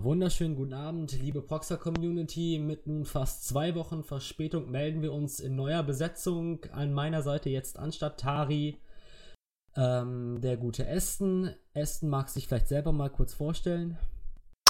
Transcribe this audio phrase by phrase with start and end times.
[0.00, 2.58] Wunderschönen guten Abend, liebe Proxer Community.
[2.58, 6.60] Mit nun fast zwei Wochen Verspätung melden wir uns in neuer Besetzung.
[6.72, 8.78] An meiner Seite jetzt anstatt Tari
[9.76, 11.54] ähm, der gute Esten.
[11.74, 13.98] Esten mag sich vielleicht selber mal kurz vorstellen.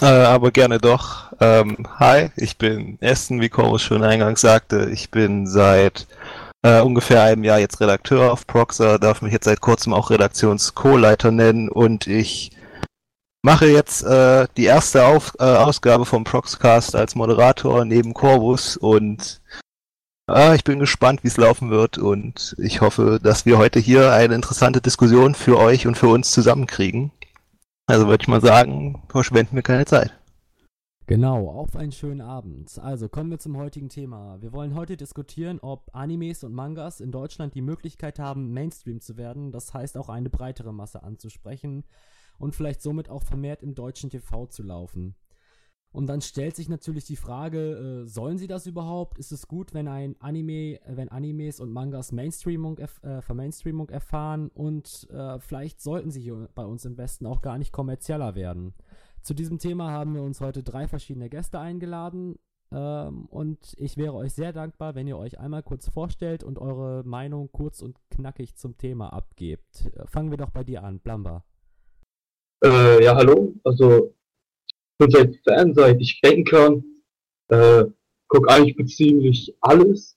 [0.00, 1.32] Äh, aber gerne doch.
[1.38, 4.90] Ähm, hi, ich bin Esten, wie Chorus schon eingangs sagte.
[4.90, 6.08] Ich bin seit
[6.62, 11.30] äh, ungefähr einem Jahr jetzt Redakteur auf Proxer, darf mich jetzt seit kurzem auch Redaktions-Co-Leiter
[11.30, 12.50] nennen und ich
[13.42, 19.42] mache jetzt äh, die erste Auf äh, Ausgabe vom Proxcast als Moderator neben Corvus und
[20.30, 24.12] äh, ich bin gespannt, wie es laufen wird und ich hoffe, dass wir heute hier
[24.12, 27.10] eine interessante Diskussion für euch und für uns zusammenkriegen.
[27.86, 30.16] Also würde ich mal sagen, verschwenden wir keine Zeit.
[31.06, 32.78] Genau, auf einen schönen Abend.
[32.78, 34.40] Also kommen wir zum heutigen Thema.
[34.40, 39.16] Wir wollen heute diskutieren, ob Animes und Mangas in Deutschland die Möglichkeit haben, Mainstream zu
[39.16, 41.82] werden, das heißt auch eine breitere Masse anzusprechen
[42.38, 45.14] und vielleicht somit auch vermehrt im deutschen TV zu laufen.
[45.92, 49.18] Und dann stellt sich natürlich die Frage, äh, sollen sie das überhaupt?
[49.18, 54.48] Ist es gut, wenn ein Anime, äh, wenn Animes und Mangas Mainstreamung, äh, Vermainstreamung erfahren
[54.48, 58.72] und äh, vielleicht sollten sie hier bei uns im Westen auch gar nicht kommerzieller werden.
[59.20, 62.36] Zu diesem Thema haben wir uns heute drei verschiedene Gäste eingeladen
[62.72, 67.04] ähm, und ich wäre euch sehr dankbar, wenn ihr euch einmal kurz vorstellt und eure
[67.04, 69.90] Meinung kurz und knackig zum Thema abgebt.
[69.94, 71.44] Äh, fangen wir doch bei dir an, Blamba.
[72.62, 73.54] Äh, ja, hallo.
[73.64, 74.14] Also,
[74.66, 76.84] ich bin seit Fan, seit ich denken kann.
[77.48, 77.84] Äh,
[78.28, 80.16] guck eigentlich ziemlich alles.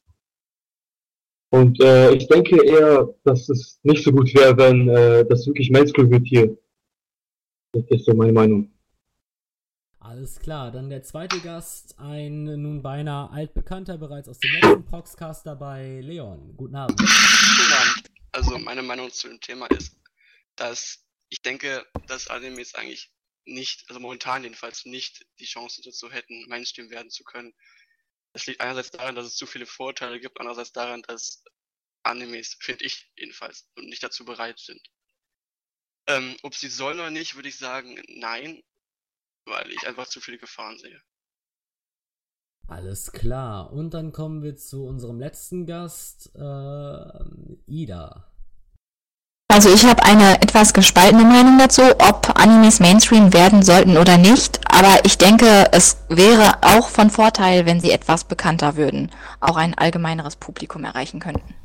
[1.50, 5.72] Und äh, ich denke eher, dass es nicht so gut wäre, wenn äh, das wirklich
[5.72, 6.57] Mainstream wird hier.
[7.72, 8.72] Das ist so meine Meinung.
[10.00, 15.45] Alles klar, dann der zweite Gast, ein nun beinahe altbekannter bereits aus dem letzten Proxcast
[15.47, 16.53] dabei, Leon.
[16.56, 16.97] Guten Abend.
[17.00, 18.12] Guten Abend.
[18.31, 19.97] Also meine Meinung zu dem Thema ist,
[20.56, 21.05] dass
[21.35, 23.12] ich denke, dass Animes eigentlich
[23.44, 27.53] nicht, also momentan jedenfalls nicht die Chance dazu hätten, Mainstream werden zu können.
[28.31, 31.44] Das liegt einerseits daran, dass es zu viele Vorteile gibt, andererseits daran, dass
[32.03, 34.81] Animes, finde ich jedenfalls, nicht dazu bereit sind.
[36.07, 38.63] Ähm, ob sie sollen oder nicht, würde ich sagen, nein,
[39.44, 41.01] weil ich einfach zu viele Gefahren sehe.
[42.68, 43.74] Alles klar.
[43.74, 48.34] Und dann kommen wir zu unserem letzten Gast, äh, Ida.
[49.47, 54.59] Also ich habe eine etwas gespaltene Meinung dazu, ob Animes Mainstream werden sollten oder nicht.
[54.69, 59.74] Aber ich denke, es wäre auch von Vorteil, wenn sie etwas bekannter würden, auch ein
[59.74, 61.56] allgemeineres Publikum erreichen könnten.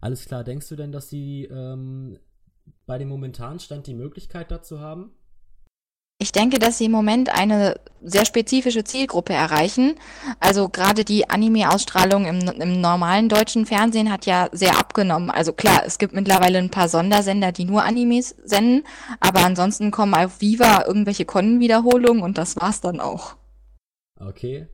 [0.00, 2.18] Alles klar, denkst du denn, dass sie ähm,
[2.86, 5.12] bei dem momentanen Stand die Möglichkeit dazu haben?
[6.18, 9.94] Ich denke, dass sie im Moment eine sehr spezifische Zielgruppe erreichen.
[10.38, 15.30] Also gerade die Anime-Ausstrahlung im, im, normalen deutschen Fernsehen hat ja sehr abgenommen.
[15.30, 18.84] Also klar, es gibt mittlerweile ein paar Sondersender, die nur Animes senden,
[19.20, 23.36] aber ansonsten kommen auf Viva irgendwelche Con-Wiederholungen und das war's dann auch.
[24.20, 24.68] Okay.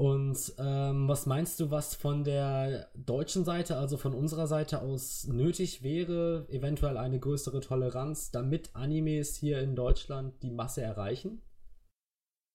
[0.00, 5.26] Und ähm, was meinst du, was von der deutschen Seite, also von unserer Seite aus
[5.30, 11.42] nötig wäre, eventuell eine größere Toleranz, damit Animes hier in Deutschland die Masse erreichen?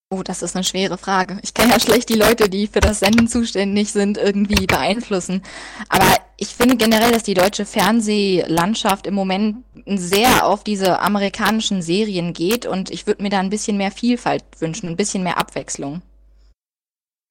[0.10, 1.38] Oh, das ist eine schwere Frage.
[1.44, 5.44] Ich kann ja schlecht die Leute, die für das Senden zuständig sind, irgendwie beeinflussen.
[5.88, 12.34] Aber ich finde generell, dass die deutsche Fernsehlandschaft im Moment sehr auf diese amerikanischen Serien
[12.34, 16.02] geht und ich würde mir da ein bisschen mehr Vielfalt wünschen, ein bisschen mehr Abwechslung.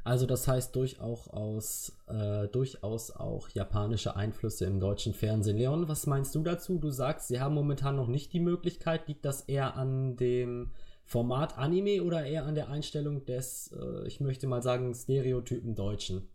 [0.05, 5.57] Also das heißt durchaus, aus, äh, durchaus auch japanische Einflüsse im deutschen Fernsehen.
[5.57, 6.79] Leon, was meinst du dazu?
[6.79, 9.09] Du sagst, sie haben momentan noch nicht die Möglichkeit.
[9.09, 10.75] Liegt das eher an dem
[11.07, 16.31] Format Anime oder eher an der Einstellung des, äh, ich möchte mal sagen, Stereotypen Deutschen?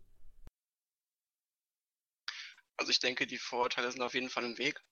[2.76, 4.82] Also ich denke, die Vorteile sind auf jeden Fall im Weg.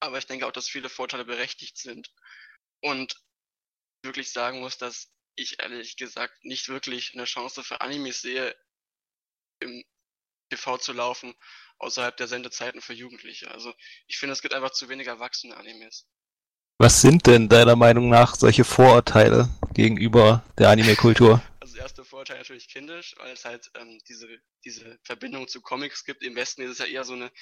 [0.00, 2.10] Aber ich denke auch, dass viele Vorteile berechtigt sind.
[2.80, 3.14] Und
[4.02, 8.54] wirklich sagen muss, dass ich ehrlich gesagt nicht wirklich eine Chance für Animes sehe,
[9.60, 9.84] im
[10.50, 11.34] TV zu laufen,
[11.78, 13.50] außerhalb der Sendezeiten für Jugendliche.
[13.50, 13.74] Also
[14.06, 16.06] ich finde, es gibt einfach zu wenig erwachsene Animes.
[16.78, 21.42] Was sind denn deiner Meinung nach solche Vorurteile gegenüber der Anime-Kultur?
[21.64, 24.28] Also erste Vorurteil natürlich kindisch, weil es halt ähm, diese,
[24.66, 26.22] diese Verbindung zu Comics gibt.
[26.22, 27.32] Im Westen ist es ja eher so eine,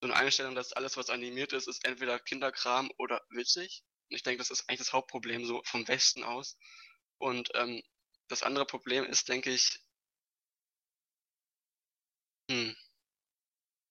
[0.00, 3.84] so eine Einstellung, dass alles, was animiert ist, ist entweder Kinderkram oder witzig.
[4.10, 6.58] Und ich denke, das ist eigentlich das Hauptproblem so vom Westen aus.
[7.22, 7.80] Und ähm,
[8.26, 9.80] das andere Problem ist, denke ich,
[12.50, 12.74] hm.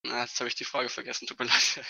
[0.03, 1.85] Na, jetzt habe ich die Frage vergessen, tut mir leid.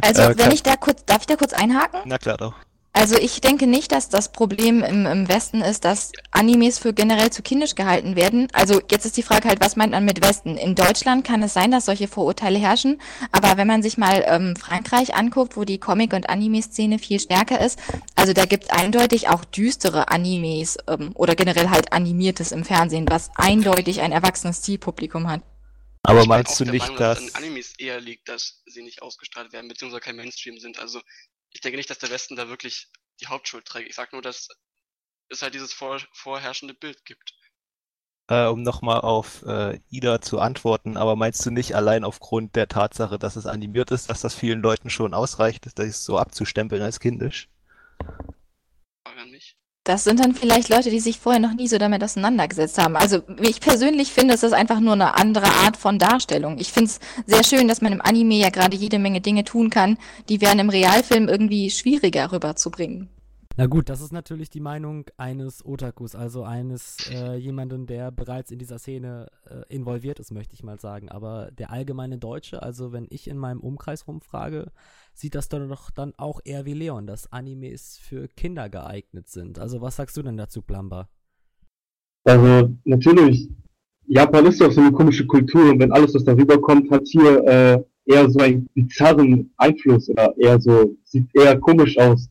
[0.00, 2.00] Also, äh, wenn ich da kurz, darf ich da kurz einhaken?
[2.06, 2.54] Na klar doch.
[2.96, 7.28] Also ich denke nicht, dass das Problem im, im Westen ist, dass Animes für generell
[7.28, 8.48] zu kindisch gehalten werden.
[8.54, 10.56] Also jetzt ist die Frage halt, was meint man mit Westen?
[10.56, 12.98] In Deutschland kann es sein, dass solche Vorurteile herrschen,
[13.32, 17.60] aber wenn man sich mal ähm, Frankreich anguckt, wo die Comic- und Anime-Szene viel stärker
[17.60, 17.78] ist,
[18.14, 23.04] also da gibt es eindeutig auch düstere Animes ähm, oder generell halt animiertes im Fernsehen,
[23.10, 25.42] was eindeutig ein erwachsenes Zielpublikum hat.
[26.02, 27.20] Aber Ich meinst du nicht, Meinung, dass...
[27.20, 30.78] es an Animes eher liegt, dass sie nicht ausgestrahlt werden, beziehungsweise kein Mainstream sind.
[30.78, 31.02] Also
[31.52, 32.90] ich denke nicht, dass der Westen da wirklich
[33.20, 33.88] die Hauptschuld trägt.
[33.88, 34.48] Ich sage nur, dass
[35.28, 37.34] es halt dieses vor, vorherrschende Bild gibt.
[38.28, 42.66] Äh, um nochmal auf äh, Ida zu antworten, aber meinst du nicht allein aufgrund der
[42.66, 46.98] Tatsache, dass es animiert ist, dass das vielen Leuten schon ausreicht, das so abzustempeln als
[46.98, 47.48] kindisch?
[49.04, 49.55] Frage an mich.
[49.86, 52.96] Das sind dann vielleicht Leute, die sich vorher noch nie so damit auseinandergesetzt haben.
[52.96, 56.58] Also ich persönlich finde, es ist einfach nur eine andere Art von Darstellung.
[56.58, 59.70] Ich finde es sehr schön, dass man im Anime ja gerade jede Menge Dinge tun
[59.70, 59.96] kann,
[60.28, 63.08] die wären im Realfilm irgendwie schwieriger rüberzubringen.
[63.58, 68.50] Na gut, das ist natürlich die Meinung eines Otakus, also eines äh, jemanden, der bereits
[68.50, 71.08] in dieser Szene äh, involviert ist, möchte ich mal sagen.
[71.08, 74.72] Aber der allgemeine Deutsche, also wenn ich in meinem Umkreis rumfrage,
[75.14, 79.58] sieht das dann doch dann auch eher wie Leon, dass Animes für Kinder geeignet sind.
[79.58, 81.08] Also was sagst du denn dazu, Plumber?
[82.24, 83.48] Also natürlich,
[84.06, 87.06] Japan ist ja auch so eine komische Kultur und wenn alles, was darüber kommt, hat
[87.06, 92.28] hier äh, eher so einen bizarren Einfluss oder eher so, sieht eher komisch aus.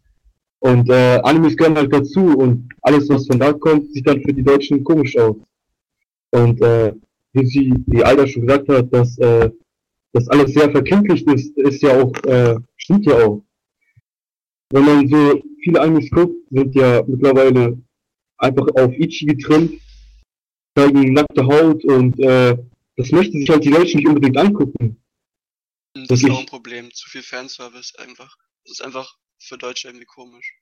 [0.66, 4.34] Und äh, Animes gehören halt dazu und alles, was von da kommt, sieht dann für
[4.34, 5.36] die Deutschen komisch aus.
[6.32, 6.92] Und äh,
[7.34, 9.52] wie sie, wie Alda schon gesagt hat, dass äh,
[10.14, 13.44] das alles sehr verkindlicht ist, ist ja auch, äh, stimmt ja auch.
[14.72, 17.78] Wenn man so viele Animes guckt, sind ja mittlerweile
[18.40, 19.80] einfach auf Ichi getrimmt,
[20.76, 22.58] zeigen nackte Haut und äh,
[22.98, 24.98] das möchten sich halt die Deutschen nicht unbedingt angucken.
[25.94, 26.92] Das Das ist auch ein Problem.
[26.92, 28.36] Zu viel Fanservice einfach.
[28.64, 30.56] Das ist einfach für Deutsche irgendwie komisch.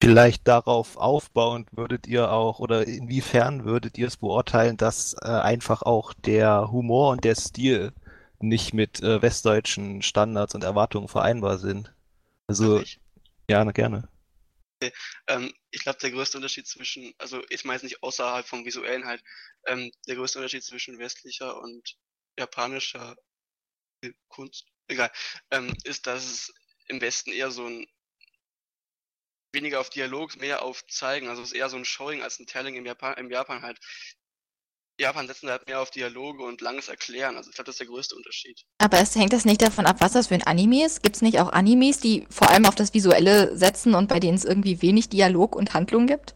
[0.00, 5.82] Vielleicht darauf aufbauend würdet ihr auch, oder inwiefern würdet ihr es beurteilen, dass äh, einfach
[5.82, 7.92] auch der Humor und der Stil
[8.38, 11.92] nicht mit äh, westdeutschen Standards und Erwartungen vereinbar sind?
[12.46, 12.80] Also,
[13.50, 14.08] ja, na, gerne.
[15.26, 19.04] Ähm, ich glaube, der größte Unterschied zwischen, also ich meine jetzt nicht außerhalb vom Visuellen
[19.04, 19.22] halt,
[19.66, 21.96] ähm, der größte Unterschied zwischen westlicher und
[22.38, 23.16] japanischer
[24.28, 25.10] Kunst, egal,
[25.50, 26.54] ähm, ist, dass es
[26.88, 27.86] im Westen eher so ein
[29.52, 32.46] weniger auf Dialog, mehr auf Zeigen, also es ist eher so ein Showing als ein
[32.46, 33.78] Telling im Japan, im Japan halt.
[35.00, 37.86] Japan setzen halt mehr auf Dialoge und langes Erklären, also ich glaube, das ist der
[37.86, 38.64] größte Unterschied.
[38.78, 41.02] Aber es hängt das nicht davon ab, was das für ein Anime ist?
[41.02, 44.36] Gibt es nicht auch Animes, die vor allem auf das Visuelle setzen und bei denen
[44.36, 46.34] es irgendwie wenig Dialog und Handlung gibt?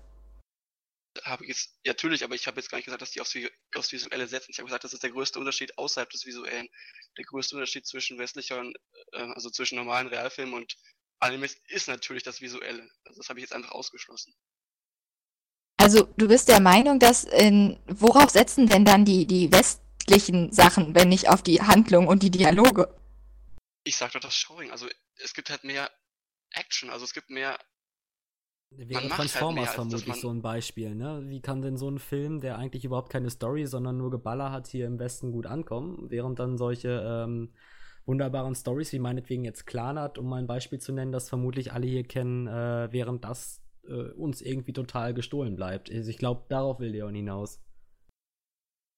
[1.24, 3.36] Habe ich jetzt, ja, natürlich, aber ich habe jetzt gar nicht gesagt, dass die aufs,
[3.74, 4.50] aufs Visuelle setzen.
[4.50, 6.68] Ich habe gesagt, das ist der größte Unterschied außerhalb des Visuellen.
[7.16, 8.76] Der größte Unterschied zwischen westlicher und,
[9.12, 10.76] äh, also zwischen normalen Realfilmen und
[11.20, 12.88] Animes ist natürlich das Visuelle.
[13.04, 14.34] Also das habe ich jetzt einfach ausgeschlossen.
[15.76, 20.94] Also du bist der Meinung, dass in, worauf setzen denn dann die, die westlichen Sachen,
[20.94, 22.94] wenn nicht auf die Handlung und die Dialoge?
[23.84, 25.90] Ich sag doch das Showing, also es gibt halt mehr
[26.52, 27.58] Action, also es gibt mehr,
[28.76, 31.22] Wäre halt Transformers dass vermutlich so ein Beispiel, ne?
[31.26, 34.66] Wie kann denn so ein Film, der eigentlich überhaupt keine Story, sondern nur Geballer hat,
[34.66, 37.52] hier im Westen gut ankommen, während dann solche ähm,
[38.06, 41.86] wunderbaren Stories wie meinetwegen jetzt Clanat, um mal ein Beispiel zu nennen, das vermutlich alle
[41.86, 45.90] hier kennen, äh, während das äh, uns irgendwie total gestohlen bleibt.
[45.90, 47.60] Also ich glaube, darauf will Leon hinaus.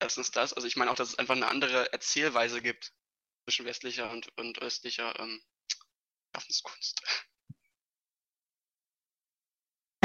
[0.00, 2.92] erstens das, also ich meine auch, dass es einfach eine andere Erzählweise gibt
[3.44, 5.42] zwischen westlicher und, und östlicher ähm,
[6.34, 7.02] Schaffenskunst.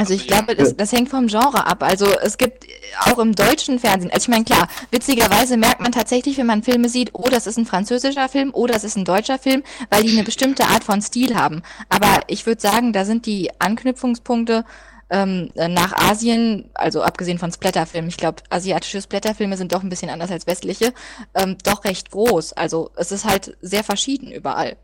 [0.00, 1.82] Also ich glaube, das, das hängt vom Genre ab.
[1.82, 2.66] Also es gibt
[3.04, 6.88] auch im deutschen Fernsehen, also ich meine klar, witzigerweise merkt man tatsächlich, wenn man Filme
[6.88, 10.12] sieht, oh, das ist ein französischer Film, oh, das ist ein deutscher Film, weil die
[10.12, 11.60] eine bestimmte Art von Stil haben.
[11.90, 14.64] Aber ich würde sagen, da sind die Anknüpfungspunkte
[15.10, 20.08] ähm, nach Asien, also abgesehen von Splatterfilmen, ich glaube, asiatische Splatterfilme sind doch ein bisschen
[20.08, 20.94] anders als westliche,
[21.34, 22.54] ähm, doch recht groß.
[22.54, 24.78] Also es ist halt sehr verschieden überall.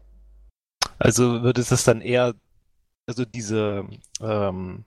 [0.99, 2.35] Also würde es dann eher,
[3.07, 3.87] also diese
[4.21, 4.85] ähm,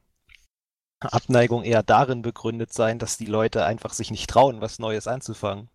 [1.02, 5.70] Abneigung eher darin begründet sein, dass die Leute einfach sich nicht trauen, was Neues anzufangen.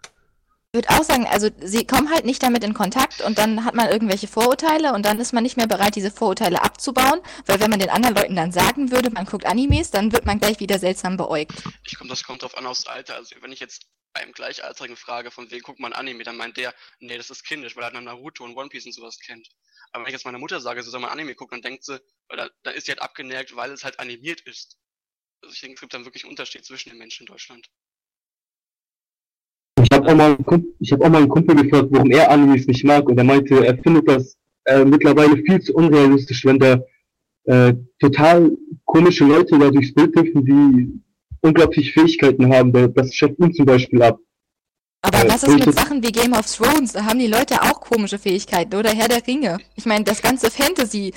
[0.73, 3.77] Ich würde auch sagen, also sie kommen halt nicht damit in Kontakt und dann hat
[3.77, 7.71] man irgendwelche Vorurteile und dann ist man nicht mehr bereit, diese Vorurteile abzubauen, weil wenn
[7.71, 10.81] man den anderen Leuten dann sagen würde, man guckt Animes, dann wird man gleich wieder
[10.81, 11.63] seltsam beäugt.
[11.85, 13.15] Ich komme, das kommt drauf an aufs Alter.
[13.15, 16.75] Also wenn ich jetzt einem Gleichaltrigen frage, von wem guckt man Anime, dann meint der,
[16.99, 19.49] nee, das ist kindisch, weil er dann Naruto und One Piece und sowas kennt.
[19.93, 22.01] Aber wenn ich jetzt meiner Mutter sage, sie soll mal Anime gucken, dann denkt sie,
[22.29, 24.77] weil da, da ist sie halt abgenervt, weil es halt animiert ist.
[25.45, 27.69] Also ich denke, es gibt dann wirklich einen Unterschied zwischen den Menschen in Deutschland.
[29.79, 30.39] Ich habe auch, mal
[30.81, 33.67] ich hab auch mal einen Kumpel gefragt, warum er Animes nicht mag und er meinte,
[33.67, 36.83] er findet das äh, mittlerweile viel zu unrealistisch, wenn da
[37.45, 41.01] äh, total komische Leute da durchs Bild hüpfen, die
[41.43, 42.73] unglaubliche Fähigkeiten haben.
[42.95, 44.19] Das schafft ihn zum Beispiel ab.
[45.03, 46.93] Aber äh, was ist mit Sachen wie Game of Thrones?
[46.93, 49.59] Da haben die Leute auch komische Fähigkeiten oder Herr der Ringe.
[49.77, 51.13] Ich meine, das ganze Fantasy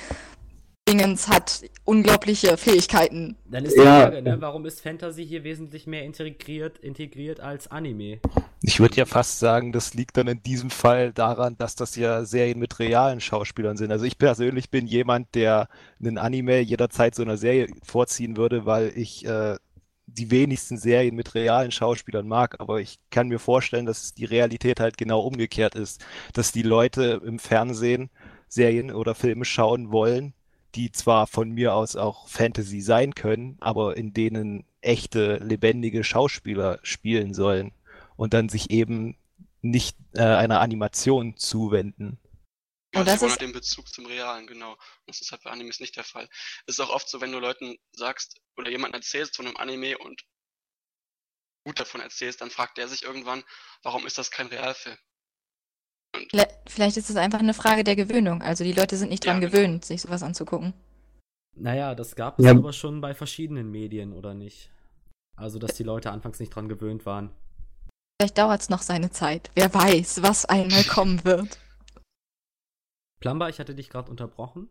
[0.88, 3.36] Dingens hat unglaubliche Fähigkeiten.
[3.44, 4.02] Dann ist die ja.
[4.02, 8.20] Frage, ne, warum ist Fantasy hier wesentlich mehr integriert, integriert als Anime?
[8.62, 12.24] Ich würde ja fast sagen, das liegt dann in diesem Fall daran, dass das ja
[12.24, 13.92] Serien mit realen Schauspielern sind.
[13.92, 15.68] Also ich persönlich bin jemand, der
[16.00, 19.56] einen Anime jederzeit so einer Serie vorziehen würde, weil ich äh,
[20.06, 24.80] die wenigsten Serien mit realen Schauspielern mag, aber ich kann mir vorstellen, dass die Realität
[24.80, 26.02] halt genau umgekehrt ist,
[26.32, 28.08] dass die Leute im Fernsehen
[28.48, 30.32] Serien oder Filme schauen wollen,
[30.74, 36.78] die zwar von mir aus auch Fantasy sein können, aber in denen echte, lebendige Schauspieler
[36.82, 37.72] spielen sollen
[38.16, 39.16] und dann sich eben
[39.62, 42.18] nicht äh, einer Animation zuwenden.
[42.94, 44.76] Ja, das ist den Bezug zum Realen, genau.
[45.06, 46.28] Das ist halt bei Animes nicht der Fall.
[46.66, 49.98] Es ist auch oft so, wenn du Leuten sagst oder jemanden erzählst von einem Anime
[49.98, 50.24] und
[51.64, 53.44] gut davon erzählst, dann fragt der sich irgendwann,
[53.82, 54.96] warum ist das kein Realfilm?
[56.66, 58.42] Vielleicht ist es einfach eine Frage der Gewöhnung.
[58.42, 59.52] Also die Leute sind nicht dran ja, genau.
[59.52, 60.74] gewöhnt, sich sowas anzugucken.
[61.56, 62.52] Naja, das gab es ja.
[62.52, 64.70] aber schon bei verschiedenen Medien, oder nicht?
[65.36, 67.30] Also, dass die Leute anfangs nicht dran gewöhnt waren.
[68.20, 69.50] Vielleicht dauert es noch seine Zeit.
[69.54, 71.58] Wer weiß, was einmal kommen wird.
[73.20, 74.68] Plumber, ich hatte dich gerade unterbrochen.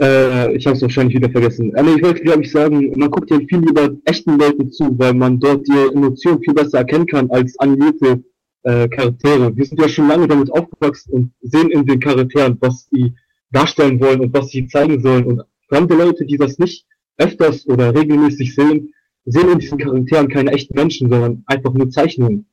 [0.00, 1.74] Äh, ich habe es wahrscheinlich wieder vergessen.
[1.76, 5.14] Also ich wollte, glaube ich, sagen, man guckt ja viel lieber echten Leuten zu, weil
[5.14, 8.22] man dort die Emotionen viel besser erkennen kann als animierte
[8.62, 9.56] äh, Charaktere.
[9.56, 13.14] Wir sind ja schon lange damit aufgewachsen und sehen in den Charakteren, was sie
[13.50, 15.24] darstellen wollen und was sie zeigen sollen.
[15.24, 16.86] Und fremde Leute, die das nicht
[17.16, 18.92] öfters oder regelmäßig sehen,
[19.24, 22.46] sehen in diesen Charakteren keine echten Menschen, sondern einfach nur Zeichnungen.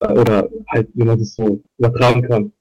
[0.00, 2.52] Äh, oder halt, wie man das so übertragen kann.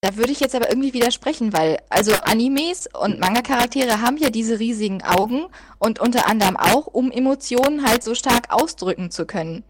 [0.00, 4.60] Da würde ich jetzt aber irgendwie widersprechen, weil also Animes und Manga-Charaktere haben ja diese
[4.60, 5.46] riesigen Augen
[5.80, 9.64] und unter anderem auch, um Emotionen halt so stark ausdrücken zu können.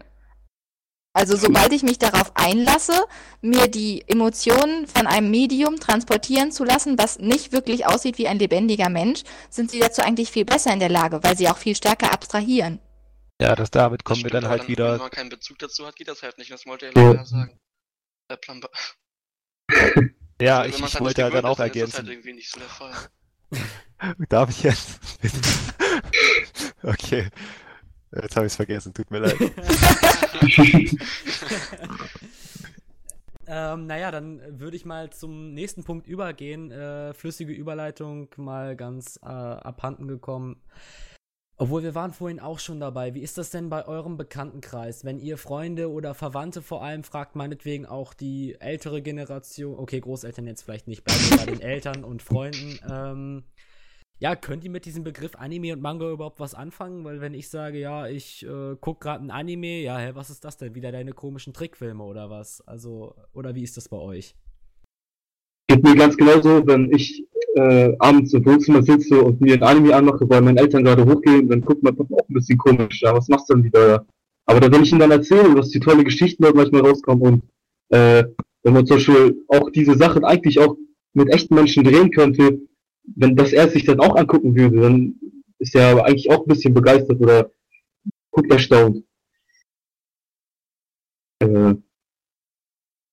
[1.19, 2.93] Also sobald ich mich darauf einlasse,
[3.41, 8.39] mir die Emotionen von einem Medium transportieren zu lassen, was nicht wirklich aussieht wie ein
[8.39, 11.75] lebendiger Mensch, sind sie dazu eigentlich viel besser in der Lage, weil sie auch viel
[11.75, 12.79] stärker abstrahieren.
[13.41, 14.93] Ja, das damit kommen das wir dann halt dann, wieder.
[14.93, 16.51] Wenn man keinen Bezug dazu hat, geht das halt nicht.
[16.51, 17.59] Das wollte er leider sagen.
[18.31, 18.69] Der Plumber.
[20.41, 21.89] Ja, also, ich, ich wollte halt dann auch ergänzen.
[21.89, 22.93] Ist das halt irgendwie nicht so der Fall.
[24.29, 25.01] Darf ich jetzt?
[26.81, 27.29] okay.
[28.11, 29.37] Jetzt habe ich es vergessen, tut mir leid.
[33.47, 36.71] ähm, naja, dann würde ich mal zum nächsten Punkt übergehen.
[36.71, 40.59] Äh, flüssige Überleitung mal ganz äh, abhanden gekommen.
[41.61, 43.13] Obwohl wir waren vorhin auch schon dabei.
[43.13, 45.03] Wie ist das denn bei eurem Bekanntenkreis?
[45.03, 50.47] Wenn ihr Freunde oder Verwandte vor allem fragt, meinetwegen auch die ältere Generation, okay, Großeltern
[50.47, 52.79] jetzt vielleicht nicht, bleiben bei den Eltern und Freunden.
[52.89, 53.43] Ähm,
[54.19, 57.05] ja, könnt ihr mit diesem Begriff Anime und Manga überhaupt was anfangen?
[57.05, 60.43] Weil wenn ich sage, ja, ich äh, guck gerade ein Anime, ja, hä, was ist
[60.43, 60.75] das denn?
[60.75, 62.61] Wieder deine komischen Trickfilme oder was?
[62.67, 64.35] Also, oder wie ist das bei euch?
[65.69, 69.95] Geht mir ganz genauso, wenn ich äh, abends im Wohnzimmer sitze und mir ein Anime
[69.95, 73.29] anmache, weil meine Eltern gerade hochgehen, dann guckt man auch ein bisschen komisch, ja, was
[73.29, 74.05] machst du denn wieder?
[74.45, 77.43] Aber da, wenn ich ihnen dann erzähle, was die tolle Geschichten dort manchmal rauskommen und
[77.95, 78.25] äh,
[78.63, 80.75] wenn man zum Beispiel auch diese Sachen eigentlich auch
[81.13, 82.59] mit echten Menschen drehen könnte,
[83.03, 85.19] wenn das er sich dann auch angucken würde, dann
[85.57, 87.51] ist er eigentlich auch ein bisschen begeistert oder
[88.31, 89.03] guckt erstaunt.
[91.41, 91.75] Äh,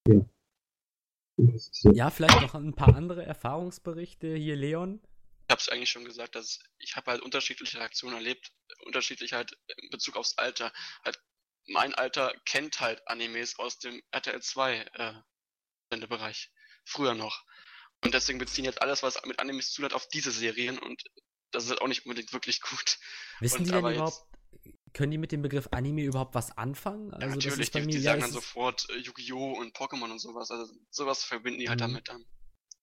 [0.09, 0.27] ja.
[1.93, 5.01] Ja, vielleicht noch ein paar andere Erfahrungsberichte hier, Leon.
[5.49, 8.53] Ich habe es eigentlich schon gesagt, dass ich habe halt unterschiedliche Reaktionen erlebt,
[8.85, 10.73] unterschiedlich halt in Bezug aufs Alter.
[11.05, 11.21] Halt
[11.69, 15.13] mein Alter kennt halt Animes aus dem RTL 2 äh,
[15.91, 16.51] Sendebereich,
[16.85, 17.45] früher noch.
[18.05, 21.03] Und deswegen beziehen jetzt alles, was mit Animes zu hat, auf diese Serien und
[21.51, 22.99] das ist halt auch nicht unbedingt wirklich gut.
[23.41, 24.23] Wissen und die denn überhaupt,
[24.93, 27.13] können die mit dem Begriff Anime überhaupt was anfangen?
[27.13, 29.59] Also ja, natürlich, die, mir, die, sagen dann sofort äh, Yu-Gi-Oh!
[29.59, 30.51] und Pokémon und sowas.
[30.51, 31.85] Also sowas verbinden die halt mhm.
[31.85, 32.25] damit dann.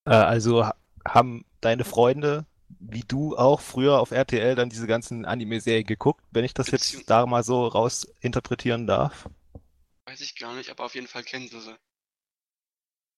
[0.06, 0.68] Äh, also
[1.06, 6.44] haben deine Freunde, wie du auch, früher auf RTL dann diese ganzen Anime-Serien geguckt, wenn
[6.44, 9.28] ich das Beziehung jetzt da mal so raus interpretieren darf?
[10.06, 11.76] Weiß ich gar nicht, aber auf jeden Fall kennen sie sie.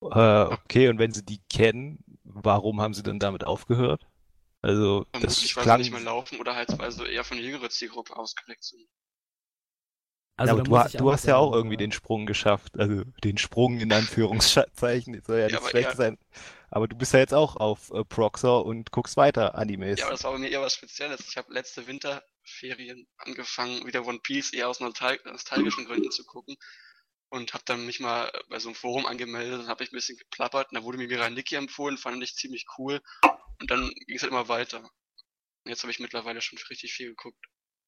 [0.03, 4.07] Äh, okay, und wenn sie die kennen, warum haben sie dann damit aufgehört?
[4.63, 5.77] Also, Vermutlich, das weil klang...
[5.79, 8.87] sie nicht mehr laufen oder halt, weil sie eher von der jüngeren Zielgruppe ausgelegt sind.
[10.37, 12.79] Also, ja, aber du, du hast ja auch irgendwie den Sprung geschafft.
[12.79, 15.23] Also, den Sprung in Anführungszeichen.
[15.25, 15.97] soll ja, ja nicht schlecht eher...
[15.97, 16.19] sein.
[16.69, 20.01] Aber du bist ja jetzt auch auf äh, Proxor und guckst weiter Animes.
[20.01, 21.27] Ja, aber das war bei mir eher was Spezielles.
[21.29, 26.57] Ich habe letzte Winterferien angefangen, wieder One Piece eher aus nostalgischen Gründen zu gucken.
[27.29, 30.17] Und habe dann mich mal bei so einem Forum angemeldet und habe ich ein bisschen
[30.17, 30.71] geplappert.
[30.71, 33.01] Und da wurde mir Miraniki empfohlen, fand ich ziemlich cool.
[33.61, 34.79] Und dann ging es halt immer weiter.
[34.81, 37.45] Und jetzt habe ich mittlerweile schon richtig viel geguckt.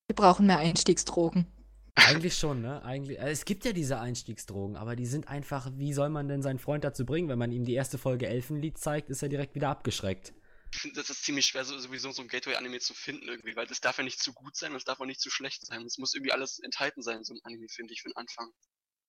[0.08, 1.46] Wir brauchen mehr Einstiegsdrogen.
[1.94, 2.82] Eigentlich schon, ne?
[2.84, 6.42] Eigentlich, äh, es gibt ja diese Einstiegsdrogen, aber die sind einfach, wie soll man denn
[6.42, 7.28] seinen Freund dazu bringen?
[7.28, 10.32] Wenn man ihm die erste Folge Elfenlied zeigt, ist er direkt wieder abgeschreckt.
[10.72, 13.66] Ich finde, das ist ziemlich schwer, so, sowieso so ein Gateway-Anime zu finden irgendwie, weil
[13.66, 15.84] das darf ja nicht zu gut sein und es darf auch nicht zu schlecht sein.
[15.86, 18.52] Es muss irgendwie alles enthalten sein, so ein Anime, finde ich, für den Anfang.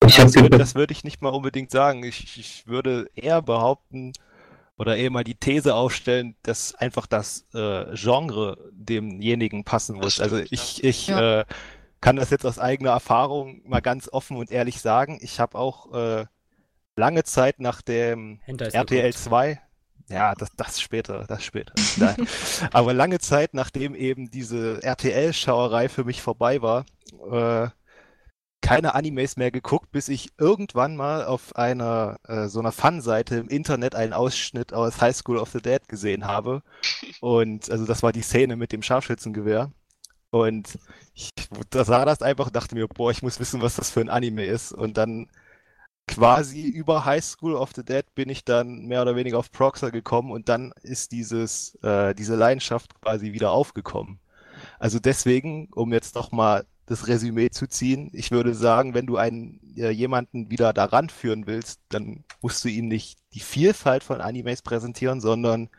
[0.06, 2.04] Ich Das würde, das würde ich nicht mal unbedingt sagen.
[2.04, 4.14] Ich, ich würde eher behaupten
[4.78, 10.20] oder eher mal die These aufstellen, dass einfach das äh, Genre demjenigen passen muss.
[10.22, 11.42] Also ich, ich Ja.
[11.42, 11.46] äh,
[12.02, 15.20] kann das jetzt aus eigener Erfahrung mal ganz offen und ehrlich sagen.
[15.22, 16.26] Ich habe auch äh,
[16.96, 19.14] lange Zeit nach dem RTL geguckt.
[19.14, 19.62] 2,
[20.10, 21.74] ja, das, das später, das später.
[21.98, 22.16] Nein.
[22.72, 26.86] Aber lange Zeit, nachdem eben diese RTL-Schauerei für mich vorbei war,
[27.32, 27.70] äh,
[28.62, 33.48] keine Animes mehr geguckt, bis ich irgendwann mal auf einer äh, so einer Fun-Seite im
[33.48, 36.62] Internet einen Ausschnitt aus High School of the Dead gesehen habe.
[37.22, 39.72] Und also das war die Szene mit dem Scharfschützengewehr.
[40.32, 40.78] Und
[41.14, 41.30] ich
[41.72, 44.10] da sah das einfach und dachte mir, boah, ich muss wissen, was das für ein
[44.10, 44.72] Anime ist.
[44.72, 45.28] Und dann
[46.08, 49.92] quasi über High School of the Dead bin ich dann mehr oder weniger auf Proxer
[49.92, 54.20] gekommen und dann ist dieses, äh, diese Leidenschaft quasi wieder aufgekommen.
[54.80, 59.18] Also deswegen, um jetzt noch mal das Resümee zu ziehen, ich würde sagen, wenn du
[59.18, 64.22] einen äh, jemanden wieder daran führen willst, dann musst du ihm nicht die Vielfalt von
[64.22, 65.70] Animes präsentieren, sondern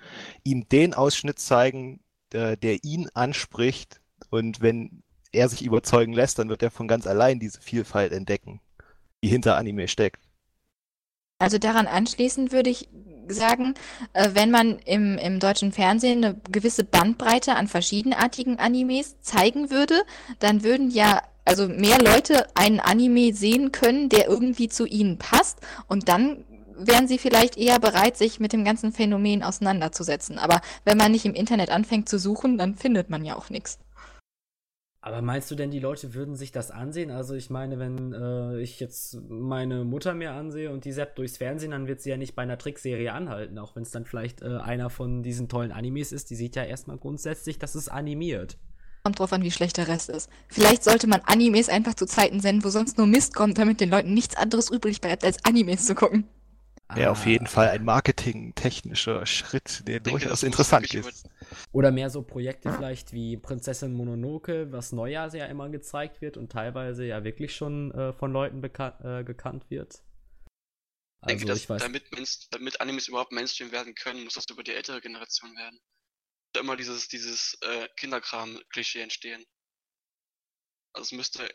[0.44, 2.00] ihm den Ausschnitt zeigen,
[2.32, 7.06] der, der ihn anspricht und wenn er sich überzeugen lässt, dann wird er von ganz
[7.06, 8.60] allein diese Vielfalt entdecken,
[9.22, 10.22] die hinter Anime steckt.
[11.38, 12.88] Also daran anschließend würde ich
[13.32, 13.74] sagen,
[14.12, 20.02] äh, wenn man im, im deutschen Fernsehen eine gewisse Bandbreite an verschiedenartigen Animes zeigen würde,
[20.38, 25.58] dann würden ja also mehr Leute einen Anime sehen können, der irgendwie zu ihnen passt
[25.88, 26.44] und dann
[26.80, 30.38] wären sie vielleicht eher bereit, sich mit dem ganzen Phänomen auseinanderzusetzen.
[30.38, 33.78] Aber wenn man nicht im Internet anfängt zu suchen, dann findet man ja auch nichts.
[35.02, 37.10] Aber meinst du denn, die Leute würden sich das ansehen?
[37.10, 41.38] Also ich meine, wenn äh, ich jetzt meine Mutter mir ansehe und die zappt durchs
[41.38, 44.42] Fernsehen, dann wird sie ja nicht bei einer Trickserie anhalten, auch wenn es dann vielleicht
[44.42, 46.28] äh, einer von diesen tollen Animes ist.
[46.28, 48.58] Die sieht ja erstmal grundsätzlich, dass es animiert.
[49.04, 50.30] Kommt drauf an, wie schlecht der Rest ist.
[50.48, 53.90] Vielleicht sollte man Animes einfach zu Zeiten senden, wo sonst nur Mist kommt, damit den
[53.90, 56.28] Leuten nichts anderes übrig bleibt, als Animes zu gucken.
[56.92, 61.28] Ja, auf Ah, jeden Fall ein marketingtechnischer Schritt, der denke, durchaus interessant ist.
[61.72, 66.50] Oder mehr so Projekte vielleicht wie Prinzessin Mononoke, was Neujahr ja immer gezeigt wird und
[66.50, 70.02] teilweise ja wirklich schon äh, von Leuten äh, gekannt wird.
[71.22, 71.82] Ich denke, Also dass, ich weiß.
[71.82, 72.04] damit,
[72.50, 75.78] damit Animes überhaupt Mainstream werden können, muss das über die ältere Generation werden.
[76.52, 79.44] Da immer dieses, dieses äh, Kinderkram-Klischee entstehen.
[80.92, 81.48] Also es müsste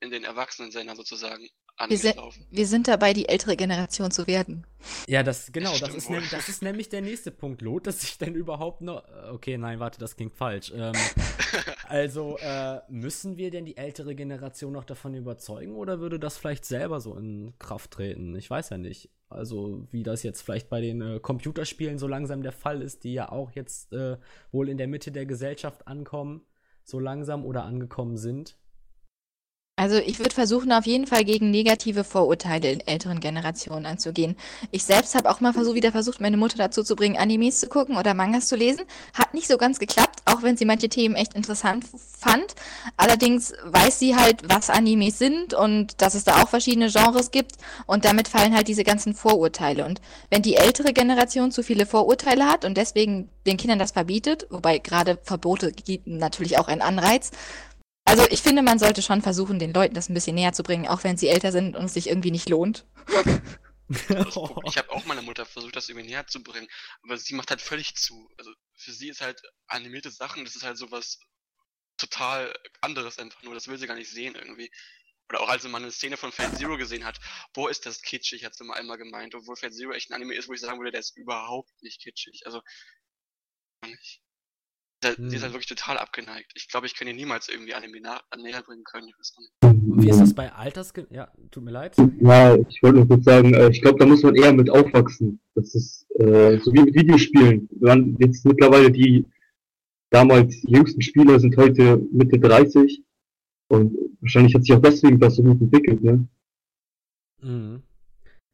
[0.00, 1.48] in den Erwachsenen-Sendern sozusagen
[1.88, 2.44] Wir, laufen.
[2.50, 4.66] wir sind dabei, die ältere Generation zu werden.
[5.06, 7.62] Ja, das, genau, das Stimmt ist, nämlich, das ist nämlich der nächste Punkt.
[7.62, 9.04] Lohnt es sich denn überhaupt noch?
[9.06, 10.72] äh, Okay, nein, warte, das klingt falsch.
[10.74, 10.92] Ähm,
[11.88, 16.64] also, äh, müssen wir denn die ältere Generation noch davon überzeugen oder würde das vielleicht
[16.64, 18.34] selber so in Kraft treten?
[18.34, 19.10] Ich weiß ja nicht.
[19.28, 23.12] Also, wie das jetzt vielleicht bei den äh, Computerspielen so langsam der Fall ist, die
[23.12, 24.16] ja auch jetzt äh,
[24.50, 26.42] wohl in der Mitte der Gesellschaft ankommen,
[26.82, 28.56] so langsam oder angekommen sind.
[29.78, 34.36] Also ich würde versuchen, auf jeden Fall gegen negative Vorurteile in älteren Generationen anzugehen.
[34.72, 37.68] Ich selbst habe auch mal versucht, wieder versucht, meine Mutter dazu zu bringen, Animes zu
[37.68, 38.82] gucken oder Mangas zu lesen.
[39.14, 41.84] Hat nicht so ganz geklappt, auch wenn sie manche Themen echt interessant
[42.18, 42.56] fand.
[42.96, 47.52] Allerdings weiß sie halt, was Animes sind und dass es da auch verschiedene Genres gibt
[47.86, 49.84] und damit fallen halt diese ganzen Vorurteile.
[49.84, 54.48] Und wenn die ältere Generation zu viele Vorurteile hat und deswegen den Kindern das verbietet,
[54.50, 57.30] wobei gerade Verbote geben natürlich auch einen Anreiz,
[58.08, 60.88] also ich finde, man sollte schon versuchen, den Leuten das ein bisschen näher zu bringen,
[60.88, 62.86] auch wenn sie älter sind und es sich irgendwie nicht lohnt.
[64.30, 66.68] Pro- ich habe auch meiner Mutter versucht, das irgendwie näher zu bringen,
[67.02, 68.30] aber sie macht halt völlig zu.
[68.36, 71.20] Also für sie ist halt animierte Sachen, das ist halt sowas
[71.96, 73.54] total anderes einfach nur.
[73.54, 74.70] Das will sie gar nicht sehen irgendwie.
[75.28, 77.18] Oder auch als mal eine Szene von Fate Zero gesehen hat,
[77.52, 80.34] boah, ist das kitschig, hat sie mal einmal gemeint, obwohl Fate Zero echt ein Anime
[80.34, 82.42] ist, wo ich sagen würde, der ist überhaupt nicht kitschig.
[82.46, 82.62] Also,
[83.82, 84.22] gar nicht.
[85.02, 85.52] Der, Die ist halt Hm.
[85.52, 86.52] wirklich total abgeneigt.
[86.56, 89.08] Ich glaube, ich kann ihr niemals irgendwie Anime nah, näher bringen können.
[89.08, 90.02] Ich weiß auch nicht.
[90.02, 91.06] Wie ist das bei Altersge...
[91.10, 91.96] Ja, tut mir leid.
[92.20, 95.40] Ja, ich wollte nur kurz sagen, äh, ich glaube, da muss man eher mit aufwachsen.
[95.54, 97.68] Das ist äh, so wie mit Videospielen.
[97.80, 99.24] Man, jetzt mittlerweile die
[100.10, 103.02] damals jüngsten Spieler sind heute Mitte 30
[103.68, 106.26] und wahrscheinlich hat sich auch deswegen das so gut entwickelt, ne?
[107.40, 107.82] Mhm.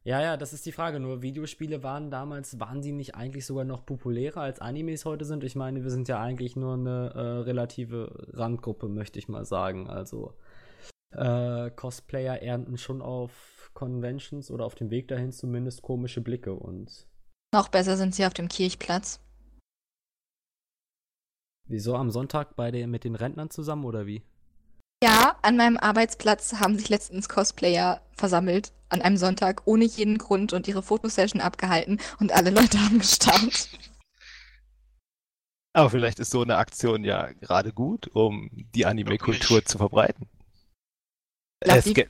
[0.05, 0.99] Ja, ja, das ist die Frage.
[0.99, 5.43] Nur Videospiele waren damals, waren die nicht eigentlich sogar noch populärer als Animes heute sind?
[5.43, 9.89] Ich meine, wir sind ja eigentlich nur eine äh, relative Randgruppe, möchte ich mal sagen.
[9.89, 10.35] Also
[11.09, 17.07] äh, Cosplayer ernten schon auf Conventions oder auf dem Weg dahin zumindest komische Blicke und
[17.51, 19.19] Noch besser sind sie auf dem Kirchplatz.
[21.67, 24.21] Wieso am Sonntag bei den, mit den Rentnern zusammen oder wie?
[25.03, 30.53] Ja, an meinem Arbeitsplatz haben sich letztens Cosplayer versammelt an einem Sonntag ohne jeden Grund
[30.53, 33.69] und ihre Fotosession abgehalten und alle Leute haben gestarrt.
[35.73, 40.29] Aber vielleicht ist so eine Aktion ja gerade gut, um die Anime-Kultur zu verbreiten.
[41.61, 42.07] Glaub, Es die-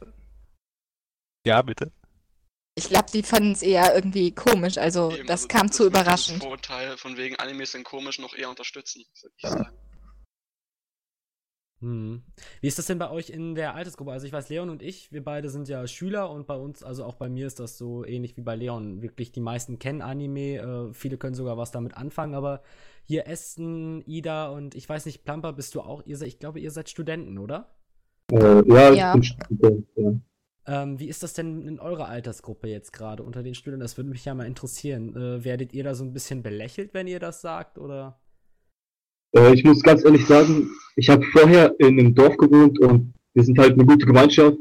[1.47, 1.91] ja, bitte.
[2.77, 5.91] Ich glaube, die fanden es eher irgendwie komisch, also Eben, das also kam zu würde
[5.91, 6.43] dieses überraschend.
[6.43, 9.69] Vorurteil von wegen Animes sind komisch noch eher unterstützen, würde ich sagen.
[11.81, 12.23] Hm.
[12.61, 14.11] Wie ist das denn bei euch in der Altersgruppe?
[14.11, 17.03] Also ich weiß, Leon und ich, wir beide sind ja Schüler und bei uns, also
[17.03, 19.01] auch bei mir ist das so ähnlich wie bei Leon.
[19.01, 22.61] Wirklich, die meisten kennen Anime, äh, viele können sogar was damit anfangen, aber
[23.03, 26.59] hier Esten, Ida und ich weiß nicht, Plumper, bist du auch, ihr seid, ich glaube,
[26.59, 27.75] ihr seid Studenten, oder?
[28.31, 29.13] Äh, ja, ich Ja.
[29.13, 30.13] bin Student, ja.
[30.67, 33.81] Ähm, wie ist das denn in eurer Altersgruppe jetzt gerade unter den Studenten?
[33.83, 35.15] Das würde mich ja mal interessieren.
[35.15, 38.19] Äh, werdet ihr da so ein bisschen belächelt, wenn ihr das sagt, oder?
[39.35, 43.43] Äh, ich muss ganz ehrlich sagen, ich habe vorher in einem Dorf gewohnt und wir
[43.43, 44.57] sind halt eine gute Gemeinschaft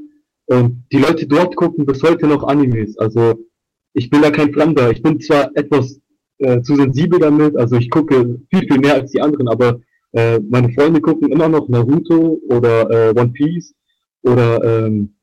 [0.47, 2.99] und die Leute dort gucken bis heute noch Animes.
[2.99, 3.47] Also
[3.95, 4.91] ich bin da kein Fremder.
[4.91, 6.01] Ich bin zwar etwas
[6.39, 9.81] äh, zu sensibel damit, also ich gucke viel, viel mehr als die anderen, aber
[10.13, 13.75] äh, meine Freunde gucken immer noch Naruto oder äh, One Piece
[14.23, 15.15] oder ähm,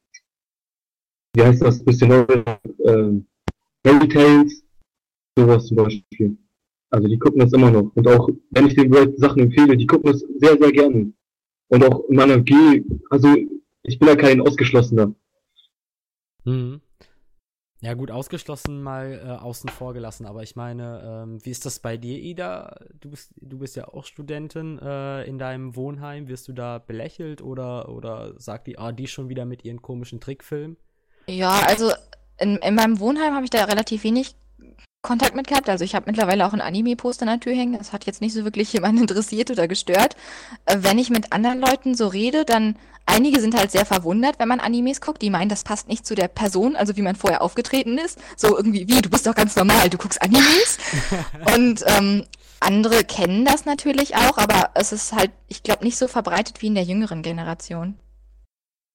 [1.33, 3.25] wie heißt das, bisschen neuer, ähm,
[3.85, 4.63] Fairy Tales,
[5.37, 6.37] sowas zum Beispiel.
[6.91, 7.91] Also die gucken das immer noch.
[7.95, 11.13] Und auch wenn ich den Leuten Sachen empfehle, die gucken das sehr, sehr gerne.
[11.69, 13.33] Und auch in meiner G, also
[13.83, 15.15] ich bin ja kein Ausgeschlossener.
[16.43, 16.81] Mhm.
[17.83, 21.79] Ja, gut, ausgeschlossen mal äh, außen vor gelassen, aber ich meine, ähm, wie ist das
[21.79, 22.79] bei dir, Ida?
[22.99, 26.27] Du bist, du bist ja auch Studentin äh, in deinem Wohnheim.
[26.27, 30.19] Wirst du da belächelt oder, oder sagt die, ah, die schon wieder mit ihren komischen
[30.19, 30.77] Trickfilmen?
[31.25, 31.91] Ja, also
[32.37, 34.35] in, in meinem Wohnheim habe ich da relativ wenig
[35.01, 35.67] Kontakt mit gehabt.
[35.67, 37.77] Also ich habe mittlerweile auch ein Anime-Poster an der Tür hängen.
[37.77, 40.15] Das hat jetzt nicht so wirklich jemanden interessiert oder gestört.
[40.65, 44.47] Äh, wenn ich mit anderen Leuten so rede, dann einige sind halt sehr verwundert, wenn
[44.47, 45.21] man Animes guckt.
[45.21, 48.19] Die meinen, das passt nicht zu der Person, also wie man vorher aufgetreten ist.
[48.37, 50.77] So irgendwie, wie, du bist doch ganz normal, du guckst Animes.
[51.55, 52.25] Und ähm,
[52.59, 56.67] andere kennen das natürlich auch, aber es ist halt, ich glaube, nicht so verbreitet wie
[56.67, 57.97] in der jüngeren Generation.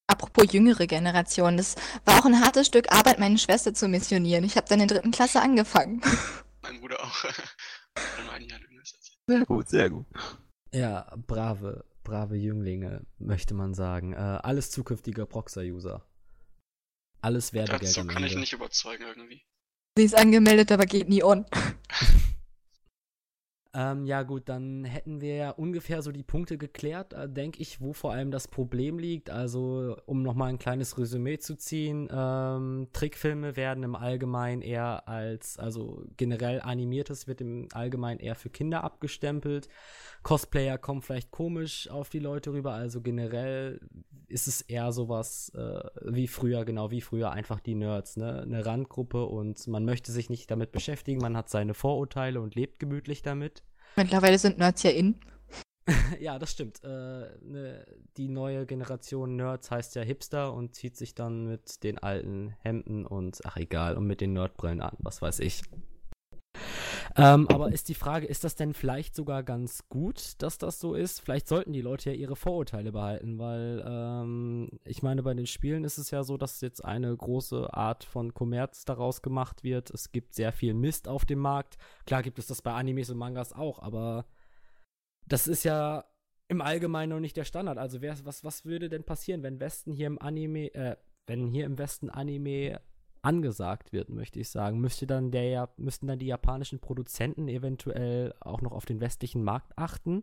[0.09, 4.45] Apropos jüngere Generation, das war auch ein hartes Stück Arbeit, meine Schwester zu missionieren.
[4.45, 6.01] Ich habe dann in der dritten Klasse angefangen.
[6.63, 7.25] Mein Bruder auch.
[9.29, 10.07] Sehr gut, sehr gut.
[10.73, 14.13] Ja, brave, brave Jünglinge, möchte man sagen.
[14.13, 16.07] Äh, alles zukünftige Proxer-User.
[17.23, 19.43] Alles Werbegeld Dazu kann ich nicht überzeugen irgendwie.
[19.97, 21.45] Sie ist angemeldet, aber geht nie on.
[23.79, 27.79] Ähm, ja, gut, dann hätten wir ja ungefähr so die Punkte geklärt, äh, denke ich,
[27.79, 29.29] wo vor allem das Problem liegt.
[29.29, 35.59] Also, um nochmal ein kleines Resümee zu ziehen, ähm, Trickfilme werden im Allgemeinen eher als,
[35.59, 39.69] also generell animiertes wird im Allgemeinen eher für Kinder abgestempelt.
[40.27, 43.79] Cosplayer kommen vielleicht komisch auf die Leute rüber, also generell
[44.27, 48.43] ist es eher sowas äh, wie früher, genau wie früher, einfach die Nerds, ne?
[48.43, 52.81] Eine Randgruppe und man möchte sich nicht damit beschäftigen, man hat seine Vorurteile und lebt
[52.81, 53.63] gemütlich damit.
[53.97, 55.15] Mittlerweile sind Nerds ja in.
[56.19, 56.83] ja, das stimmt.
[56.83, 57.87] Äh, ne,
[58.17, 63.07] die neue Generation Nerds heißt ja Hipster und zieht sich dann mit den alten Hemden
[63.07, 65.63] und, ach egal, und mit den Nerdbrillen an, was weiß ich.
[67.17, 70.95] Ähm, aber ist die Frage, ist das denn vielleicht sogar ganz gut, dass das so
[70.95, 71.21] ist?
[71.21, 75.85] Vielleicht sollten die Leute ja ihre Vorurteile behalten, weil ähm, ich meine, bei den Spielen
[75.85, 79.91] ist es ja so, dass jetzt eine große Art von Kommerz daraus gemacht wird.
[79.91, 81.79] Es gibt sehr viel Mist auf dem Markt.
[82.05, 84.27] Klar gibt es das bei Animes und Mangas auch, aber
[85.27, 86.05] das ist ja
[86.49, 87.79] im Allgemeinen noch nicht der Standard.
[87.79, 91.67] Also wer, was, was würde denn passieren, wenn Westen hier im Anime, äh, wenn hier
[91.67, 92.81] im Westen Anime
[93.27, 98.61] angesagt wird, möchte ich sagen, müsste dann der müssten dann die japanischen Produzenten eventuell auch
[98.63, 100.23] noch auf den westlichen Markt achten?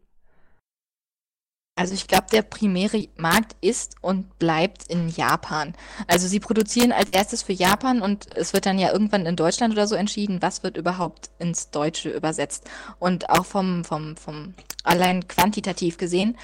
[1.75, 5.73] Also ich glaube, der primäre Markt ist und bleibt in Japan.
[6.07, 9.73] Also sie produzieren als erstes für Japan und es wird dann ja irgendwann in Deutschland
[9.73, 12.69] oder so entschieden, was wird überhaupt ins Deutsche übersetzt.
[12.99, 16.37] Und auch vom, vom, vom allein quantitativ gesehen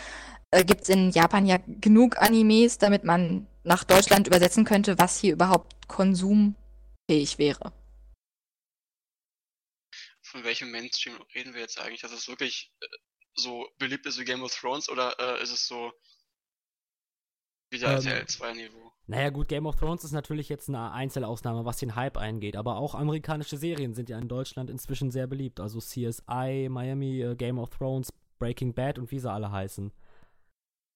[0.50, 5.19] äh, gibt es in Japan ja genug Animes, damit man nach Deutschland übersetzen könnte, was
[5.19, 7.74] hier überhaupt konsumfähig wäre.
[10.22, 12.02] Von welchem Mainstream reden wir jetzt eigentlich?
[12.02, 12.88] Dass es wirklich äh,
[13.36, 15.91] so beliebt ist wie Game of Thrones oder äh, ist es so
[17.72, 18.91] wieder Ähm, RTL 2 Niveau?
[19.08, 22.78] Naja, gut, Game of Thrones ist natürlich jetzt eine Einzelausnahme, was den Hype eingeht, aber
[22.78, 25.60] auch amerikanische Serien sind ja in Deutschland inzwischen sehr beliebt.
[25.60, 29.91] Also CSI, Miami, äh, Game of Thrones, Breaking Bad und wie sie alle heißen.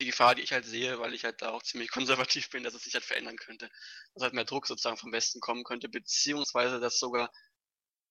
[0.03, 2.73] Die Gefahr, die ich halt sehe, weil ich halt da auch ziemlich konservativ bin, dass
[2.73, 3.69] es sich halt verändern könnte.
[4.13, 7.31] Dass halt mehr Druck sozusagen vom Westen kommen könnte, beziehungsweise dass sogar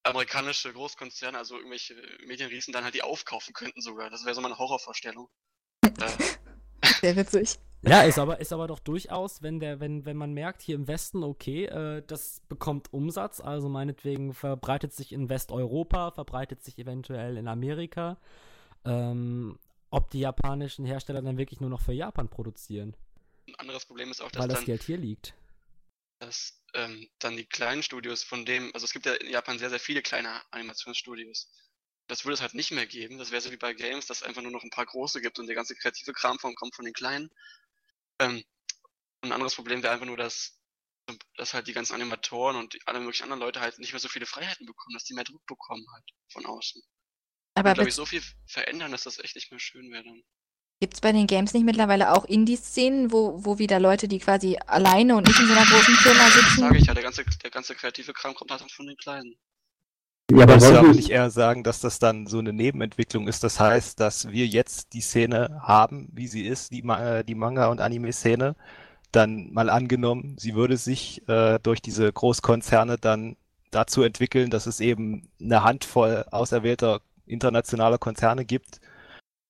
[0.03, 1.95] amerikanische Großkonzerne, also irgendwelche
[2.27, 4.09] Medienriesen, dann halt die aufkaufen könnten sogar.
[4.09, 5.29] Das wäre so meine Horrorvorstellung.
[7.03, 7.59] Sehr witzig.
[7.83, 10.89] Ja, ist aber, ist aber doch durchaus, wenn der, wenn, wenn man merkt, hier im
[10.89, 17.37] Westen, okay, äh, das bekommt Umsatz, also meinetwegen verbreitet sich in Westeuropa, verbreitet sich eventuell
[17.37, 18.19] in Amerika,
[18.85, 19.59] ähm,
[19.93, 22.97] ob die japanischen Hersteller dann wirklich nur noch für Japan produzieren.
[23.47, 25.35] ein anderes Problem ist auch, dass Weil das dann, Geld hier liegt.
[26.19, 29.69] dass ähm, dann die kleinen Studios von dem, also es gibt ja in Japan sehr,
[29.71, 31.51] sehr viele kleine Animationsstudios.
[32.09, 33.19] Das würde es halt nicht mehr geben.
[33.19, 35.39] Das wäre so wie bei Games, dass es einfach nur noch ein paar große gibt
[35.39, 37.31] und der ganze kreative Kram von, kommt von den kleinen.
[38.19, 38.43] Ähm,
[39.21, 40.59] ein anderes Problem wäre einfach nur, dass,
[41.37, 44.27] dass halt die ganzen Animatoren und alle möglichen anderen Leute halt nicht mehr so viele
[44.27, 46.83] Freiheiten bekommen, dass die mehr Druck bekommen halt von außen.
[47.55, 50.23] Aber glaube ich, so viel verändern, dass das echt nicht mehr schön wäre dann.
[50.81, 54.59] gibt es bei den Games nicht mittlerweile auch Indie-Szenen, wo, wo wieder Leute, die quasi
[54.67, 56.61] alleine und nicht in so einer großen Firma Das sitzen?
[56.61, 59.37] sage ich ja, der ganze, der ganze kreative Kram kommt halt von den Kleinen.
[60.31, 63.45] Ja, aber aber wollen nicht eher sagen, dass das dann so eine Nebenentwicklung ist?
[63.45, 67.35] Das heißt, dass wir jetzt die Szene haben, wie sie ist, die, Ma äh, die
[67.35, 68.57] Manga- und Anime-Szene,
[69.13, 73.37] dann mal angenommen, sie würde sich äh, durch diese Großkonzerne dann
[73.73, 78.81] dazu entwickeln, dass es eben eine Handvoll auserwählter internationaler Konzerne gibt,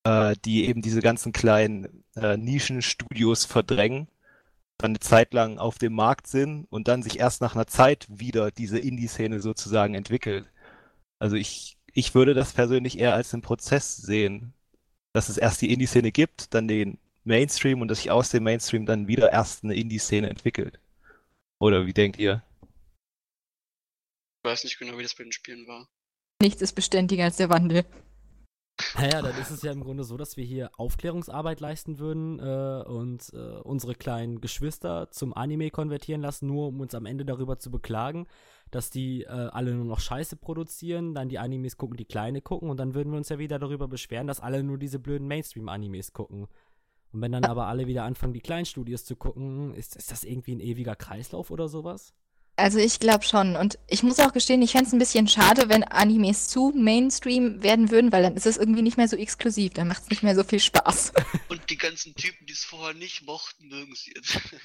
[0.05, 4.09] äh, die eben diese ganzen kleinen äh, Nischenstudios verdrängen,
[4.79, 8.07] dann eine Zeit lang auf dem Markt sind und dann sich erst nach einer Zeit
[8.09, 10.47] wieder diese Indie-Szene sozusagen entwickelt.
[11.19, 14.55] Also ich, ich würde das persönlich eher als einen Prozess sehen,
[15.13, 18.87] dass es erst die Indie-Szene gibt, dann den Mainstream und dass sich aus dem Mainstream
[18.87, 20.81] dann wieder erst eine Indie-Szene entwickelt.
[21.61, 22.43] Oder wie denkt ihr?
[24.45, 25.89] Ich weiß nicht genau, wie das bei den Spielen war.
[26.43, 27.85] Nichts ist beständiger als der Wandel.
[28.97, 32.83] Naja, dann ist es ja im Grunde so, dass wir hier Aufklärungsarbeit leisten würden äh,
[32.85, 37.61] und äh, unsere kleinen Geschwister zum Anime konvertieren lassen, nur um uns am Ende darüber
[37.61, 38.27] zu beklagen,
[38.73, 42.71] dass die äh, alle nur noch Scheiße produzieren, dann die Animes gucken, die Kleine gucken
[42.71, 46.13] und dann würden wir uns ja wieder darüber beschweren, dass alle nur diese blöden Mainstream-Animes
[46.13, 46.49] gucken.
[47.13, 50.25] Und wenn dann aber alle wieder anfangen, die kleinen Studios zu gucken, ist, ist das
[50.25, 52.15] irgendwie ein ewiger Kreislauf oder sowas?
[52.57, 53.57] Also ich glaube schon.
[53.57, 57.63] Und ich muss auch gestehen, ich fände es ein bisschen schade, wenn Animes zu Mainstream
[57.63, 59.73] werden würden, weil dann ist es irgendwie nicht mehr so exklusiv.
[59.73, 61.13] Dann macht es nicht mehr so viel Spaß.
[61.49, 64.41] Und die ganzen Typen, die es vorher nicht mochten, mögen es jetzt.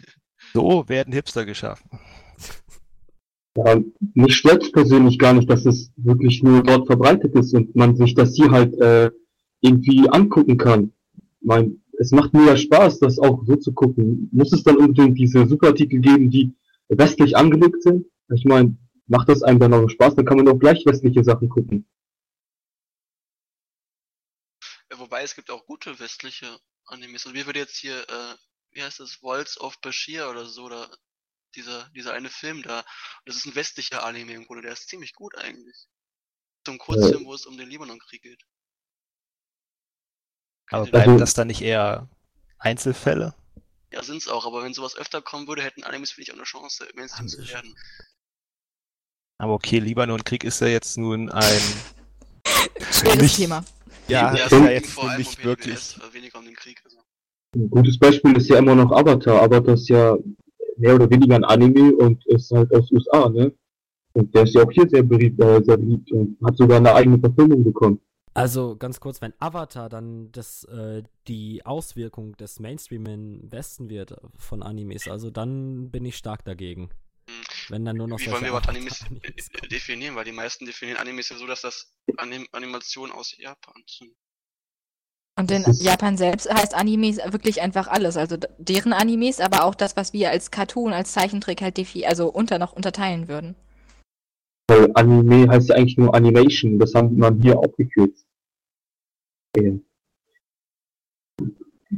[0.53, 1.89] So werden Hipster geschaffen.
[3.57, 3.81] Ja,
[4.13, 8.13] mich stört persönlich gar nicht, dass es wirklich nur dort verbreitet ist und man sich
[8.13, 9.09] das hier halt äh,
[9.61, 10.93] irgendwie angucken kann.
[11.15, 14.29] Ich mein, es macht mir ja Spaß, das auch so zu gucken.
[14.31, 16.53] Muss es dann unbedingt diese Superartikel geben, die
[16.89, 18.05] westlich angelegt sind?
[18.33, 21.49] Ich meine, macht das einem dann auch Spaß, dann kann man auch gleich westliche Sachen
[21.49, 21.87] gucken.
[24.91, 27.25] Ja, Wobei es gibt auch gute westliche Animes.
[27.25, 28.35] Also mir würde jetzt hier, äh,
[28.71, 30.89] wie heißt das, Waltz of Bashir oder so, oder
[31.55, 32.85] dieser, dieser eine Film da.
[33.25, 35.87] Das ist ein westlicher Anime im Grunde, der ist ziemlich gut eigentlich.
[36.67, 38.43] Ein Kurzfilm, wo es um den Libanonkrieg geht.
[40.69, 42.09] Aber bleiben Also- das dann nicht eher
[42.59, 43.33] Einzelfälle?
[43.97, 46.43] Ja, sind's auch, aber wenn sowas öfter kommen würde, hätten Animes, finde ich, auch eine
[46.43, 47.73] Chance, Mainstream zu werden.
[49.39, 51.59] Aber okay, Libanon-Krieg ist ja jetzt nun ein,
[52.91, 53.65] Schweres Nicht- Thema.
[54.07, 55.73] ja, Ja, ist es ja jetzt vor allem nicht um wirklich.
[55.95, 56.79] PDBS, äh, weniger um den Krieg.
[56.85, 56.97] Also.
[57.55, 59.41] Ein gutes Beispiel ist ja immer noch Avatar.
[59.41, 60.15] Avatar ist ja
[60.77, 63.51] mehr oder weniger ein Anime und ist halt aus USA, ne?
[64.13, 66.93] Und der ist ja auch hier sehr beliebt, äh, sehr beliebt und hat sogar eine
[66.93, 67.99] eigene Verfilmung bekommen.
[68.37, 74.15] Also ganz kurz, wenn Avatar dann das, äh, die Auswirkung des Mainstream im Westen wird
[74.37, 76.91] von Animes, also dann bin ich stark dagegen.
[77.27, 77.35] Hm.
[77.69, 80.15] Wenn dann nur noch Wie wollen wir überhaupt Animes äh, definieren?
[80.15, 84.15] Weil die meisten definieren Animes ja so, dass das Anim Animationen aus Japan sind.
[85.39, 88.17] Und in Japan selbst heißt Animes wirklich einfach alles.
[88.17, 92.27] Also deren Animes, aber auch das, was wir als Cartoon, als Zeichentrick halt defi also
[92.29, 93.55] unter noch unterteilen würden.
[94.69, 98.26] Weil Anime heißt ja eigentlich nur Animation, das haben man hier aufgekürzt.
[99.57, 99.73] Ja.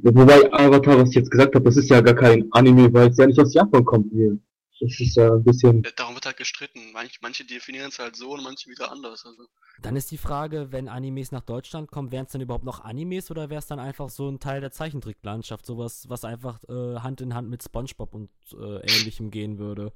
[0.04, 3.18] Wobei Avatar, was ich jetzt gesagt habe, das ist ja gar kein Anime, weil es
[3.18, 4.38] ja nicht aus Japan kommt hier.
[4.80, 5.84] Das ist ja ein bisschen.
[5.98, 6.80] Darum wird halt gestritten.
[6.94, 9.26] Manche, manche definieren es halt so und manche wieder anders.
[9.26, 9.44] Also.
[9.82, 13.30] Dann ist die Frage, wenn Animes nach Deutschland kommen, wären es dann überhaupt noch Animes
[13.30, 17.20] oder wäre es dann einfach so ein Teil der Zeichentricklandschaft, sowas, was einfach äh, Hand
[17.20, 19.92] in Hand mit SpongeBob und äh, ähnlichem gehen würde?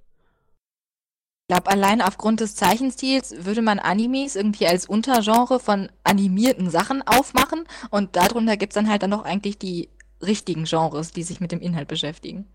[1.43, 7.01] Ich glaube, allein aufgrund des Zeichenstils würde man Animes irgendwie als Untergenre von animierten Sachen
[7.05, 9.89] aufmachen und darunter gibt's dann halt dann noch eigentlich die
[10.21, 12.47] richtigen Genres, die sich mit dem Inhalt beschäftigen.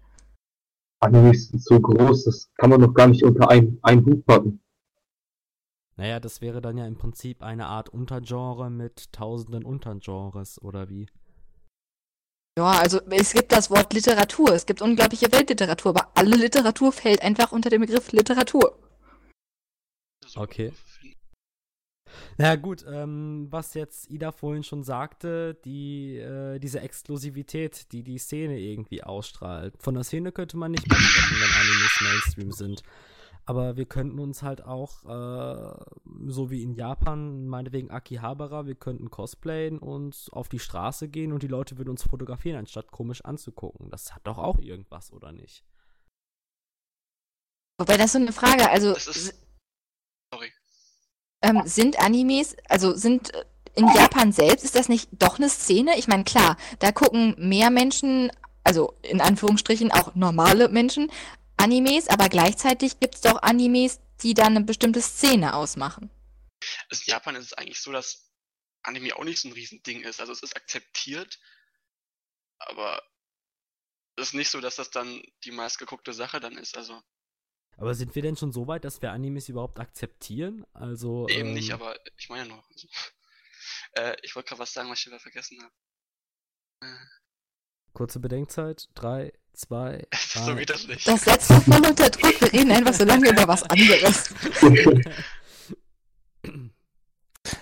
[1.00, 4.60] Animes sind so groß, das kann man doch gar nicht unter ein, ein Hut packen.
[5.98, 11.08] Naja, das wäre dann ja im Prinzip eine Art Untergenre mit tausenden Untergenres, oder wie?
[12.58, 17.22] Ja, also es gibt das Wort Literatur, es gibt unglaubliche Weltliteratur, aber alle Literatur fällt
[17.22, 18.76] einfach unter den Begriff Literatur.
[20.34, 20.72] Okay.
[22.36, 28.18] Na gut, ähm, was jetzt Ida vorhin schon sagte, die, äh, diese Exklusivität, die die
[28.18, 29.74] Szene irgendwie ausstrahlt.
[29.78, 32.82] Von der Szene könnte man nicht mehr sprechen, wenn Animes Mainstream sind.
[33.48, 35.84] Aber wir könnten uns halt auch, äh,
[36.26, 41.42] so wie in Japan, meinetwegen Akihabara, wir könnten cosplayen und auf die Straße gehen und
[41.42, 43.88] die Leute würden uns fotografieren, anstatt komisch anzugucken.
[43.88, 45.64] Das hat doch auch irgendwas, oder nicht?
[47.78, 49.34] Wobei das ist so eine Frage, also ist.
[50.30, 50.52] Sorry.
[51.40, 55.96] ähm, sind Animes, also sind äh, in Japan selbst, ist das nicht doch eine Szene?
[55.96, 58.30] Ich meine, klar, da gucken mehr Menschen,
[58.62, 61.10] also in Anführungsstrichen auch normale Menschen,
[61.58, 66.10] Animes, aber gleichzeitig gibt es doch Animes, die dann eine bestimmte Szene ausmachen.
[66.88, 68.32] Also in Japan ist es eigentlich so, dass
[68.82, 70.20] Anime auch nicht so ein Riesending ist.
[70.20, 71.38] Also es ist akzeptiert,
[72.58, 73.02] aber
[74.16, 76.76] es ist nicht so, dass das dann die meistgeguckte Sache dann ist.
[76.76, 77.02] Also
[77.76, 80.66] Aber sind wir denn schon so weit, dass wir Animes überhaupt akzeptieren?
[80.72, 81.28] Also.
[81.28, 82.68] eben ähm, nicht, aber ich meine noch.
[82.70, 82.88] Also,
[83.92, 85.74] äh, ich wollte gerade was sagen, was ich wieder vergessen habe.
[87.92, 88.88] Kurze Bedenkzeit.
[88.94, 91.06] Drei, zwei, so geht das nicht.
[91.06, 92.40] Das setzt doch voll unter Druck.
[92.40, 94.34] Wir reden einfach so lange über was anderes.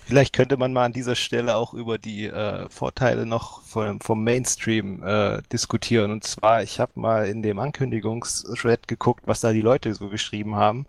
[0.05, 4.25] Vielleicht könnte man mal an dieser Stelle auch über die äh, Vorteile noch vom, vom
[4.25, 6.11] Mainstream äh, diskutieren.
[6.11, 10.57] Und zwar, ich habe mal in dem Ankündigungsthread geguckt, was da die Leute so geschrieben
[10.57, 10.87] haben.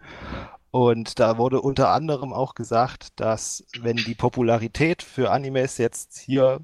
[0.72, 6.60] Und da wurde unter anderem auch gesagt, dass wenn die Popularität für Animes jetzt hier,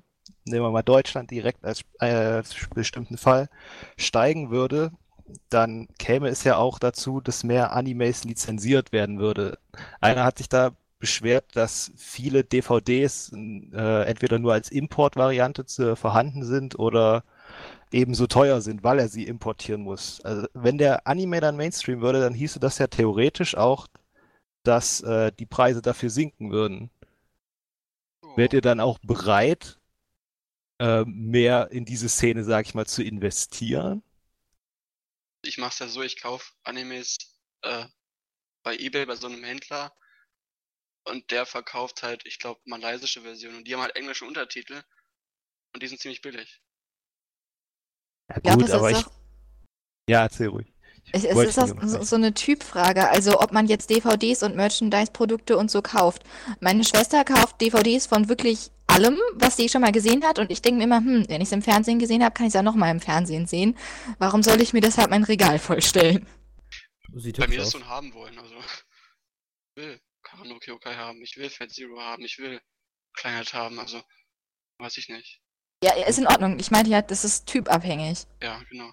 [0.45, 3.49] nehmen wir mal Deutschland direkt als äh, bestimmten Fall,
[3.97, 4.91] steigen würde,
[5.49, 9.57] dann käme es ja auch dazu, dass mehr Animes lizenziert werden würde.
[10.01, 16.45] Einer hat sich da beschwert, dass viele DVDs äh, entweder nur als Importvariante zu, vorhanden
[16.45, 17.23] sind oder
[17.91, 20.21] eben so teuer sind, weil er sie importieren muss.
[20.21, 23.87] Also wenn der Anime dann Mainstream würde, dann hieße das ja theoretisch auch,
[24.63, 26.89] dass äh, die Preise dafür sinken würden.
[28.21, 28.37] Oh.
[28.37, 29.79] Wärt ihr dann auch bereit,
[30.83, 34.03] äh, mehr in diese Szene, sag ich mal, zu investieren?
[35.43, 37.17] Ich mach's ja so, ich kaufe Animes
[37.61, 37.85] äh,
[38.63, 39.93] bei eBay bei so einem Händler
[41.05, 44.83] und der verkauft halt, ich glaube, malaysische Versionen und die haben halt englische Untertitel
[45.73, 46.61] und die sind ziemlich billig.
[48.29, 49.11] Ja Ich glaube, gut, es aber ist ich, auch,
[50.09, 50.73] ja, erzähl ruhig.
[51.11, 52.03] es, es ist so, unterbrechen.
[52.03, 53.09] so eine Typfrage.
[53.09, 56.23] Also, ob man jetzt DVDs und Merchandise-Produkte und so kauft.
[56.59, 60.39] Meine Schwester kauft DVDs von wirklich allem, was sie schon mal gesehen hat.
[60.39, 62.51] Und ich denke mir immer, hm, wenn ich es im Fernsehen gesehen habe, kann ich
[62.51, 63.75] es ja nochmal im Fernsehen sehen.
[64.19, 66.25] Warum soll ich mir deshalb mein Regal vollstellen?
[67.15, 67.71] Sieht Bei mir ist aus.
[67.73, 72.23] so ein haben wollen, also ich will Karano Kyokai haben, ich will Fat Zero haben,
[72.23, 72.59] ich will
[73.15, 74.01] Kleinheit haben, also
[74.79, 75.39] weiß ich nicht.
[75.83, 76.57] Ja, ist in Ordnung.
[76.59, 78.25] Ich meinte ja, das ist typabhängig.
[78.41, 78.89] Ja, genau.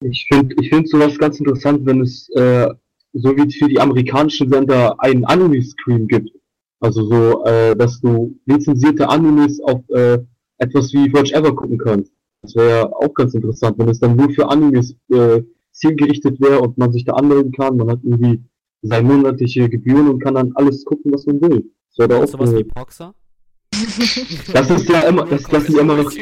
[0.00, 2.68] Ich finde ich find sowas ganz interessant, wenn es äh,
[3.14, 6.30] so wie für die amerikanischen Sender einen Anime-Stream gibt.
[6.84, 10.18] Also so, äh, dass du lizenzierte Animes auf äh,
[10.58, 12.12] etwas wie Watch Ever gucken kannst.
[12.42, 16.60] Das wäre ja auch ganz interessant, wenn es dann nur für Animes äh, zielgerichtet wäre
[16.60, 17.78] und man sich da anmelden kann.
[17.78, 18.44] Man hat irgendwie
[18.82, 21.72] seine monatliche Gebühren und kann dann alles gucken, was man will.
[21.88, 23.14] Das wäre da auch Sowas wie Proxer?
[24.52, 26.12] das ist ja immer, das, das sind ja immer noch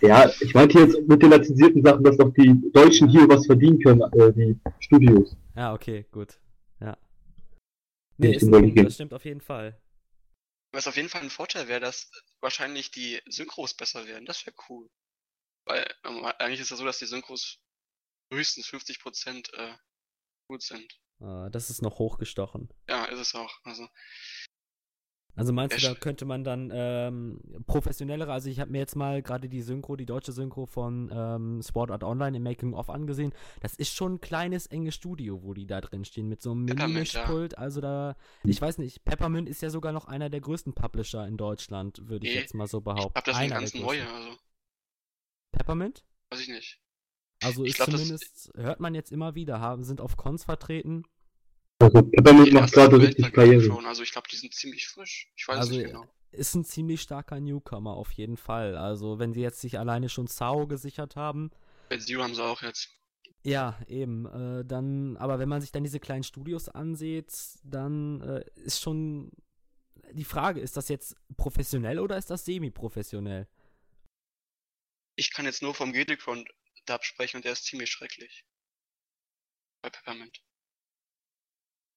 [0.00, 3.78] ja, ich meinte jetzt mit den lizenzierten Sachen, dass auch die Deutschen hier was verdienen
[3.78, 5.36] können, äh, die Studios.
[5.54, 6.40] Ja, okay, gut.
[6.80, 6.96] Ja.
[8.18, 9.76] Nee, ist ein Punkt, das stimmt auf jeden Fall.
[10.72, 12.10] Was auf jeden Fall ein Vorteil wäre, dass
[12.40, 14.24] wahrscheinlich die Synchros besser werden.
[14.24, 14.90] Das wäre cool.
[15.64, 17.60] Weil ähm, eigentlich ist ja so, dass die Synchros
[18.32, 19.76] höchstens 50% äh,
[20.48, 20.98] gut sind.
[21.20, 22.72] Äh, das ist noch hochgestochen.
[22.88, 23.54] Ja, ist es auch.
[23.64, 23.88] Also,
[25.34, 29.22] Also meinst du, da könnte man dann ähm, professionellere, also ich habe mir jetzt mal
[29.22, 33.32] gerade die Synchro, die deutsche Synchro von ähm, Sword Art Online im Making of angesehen.
[33.60, 36.66] Das ist schon ein kleines, enges Studio, wo die da drin stehen, mit so einem
[36.66, 37.24] Peppermint, ja.
[37.56, 38.14] Also da,
[38.44, 42.26] ich weiß nicht, Peppermint ist ja sogar noch einer der größten Publisher in Deutschland, würde
[42.26, 43.14] ich Nee, jetzt mal so ich behaupten.
[43.14, 44.36] glaube, das Einer ganz der neue, also
[45.52, 46.04] Peppermint?
[46.30, 46.78] weiß ich nicht.
[47.42, 51.04] Also Ich ist glaub, zumindest, hört man jetzt immer wieder, haben, sind auf Cons vertreten.
[51.82, 53.62] Also Peppermint macht gerade richtig Karriere.
[53.62, 55.28] schon, also ich glaube, die sind ziemlich frisch.
[55.36, 56.06] Ich weiß Also, nicht genau.
[56.30, 58.76] Ist ein ziemlich starker Newcomer auf jeden Fall.
[58.76, 61.50] Also wenn sie jetzt sich alleine schon Sao gesichert haben,
[61.88, 62.88] Bei Zero haben sie auch jetzt.
[63.44, 64.26] Ja, eben.
[64.26, 67.32] Äh, dann, aber wenn man sich dann diese kleinen Studios ansieht,
[67.64, 69.32] dann äh, ist schon
[70.12, 73.48] die Frage, ist das jetzt professionell oder ist das semi-professionell?
[75.16, 76.44] Ich kann jetzt nur vom Gedichron
[76.86, 78.44] Dub sprechen und der ist ziemlich schrecklich.
[79.82, 80.42] Bei Peppermint.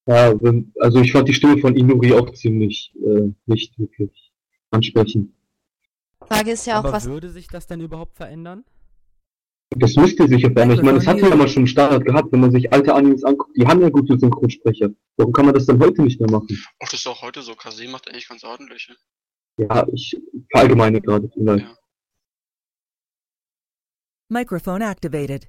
[0.06, 4.32] Ja, wenn, also ich fand die Stimme von Inuri auch ziemlich äh, nicht wirklich
[4.70, 5.32] ansprechend.
[6.20, 8.64] Frage ist ja auch, aber was würde sich das denn überhaupt verändern?
[9.70, 10.78] Das müsste sich ja verändern.
[10.78, 13.24] Ich meine, das hat ja immer schon einen Standard gehabt, wenn man sich alte Animes
[13.24, 13.56] anguckt.
[13.56, 14.90] Die haben ja gute Synchronsprecher.
[15.16, 16.48] Warum kann man das dann heute nicht mehr machen?
[16.80, 17.54] Ach, das ist auch heute so.
[17.56, 18.88] Kase macht eigentlich ganz ordentlich.
[18.88, 19.66] ne?
[19.68, 20.16] Ja, ich
[20.52, 21.64] verallgemeine gerade vielleicht.
[21.64, 21.76] Ja.
[24.28, 25.48] Microphone activated.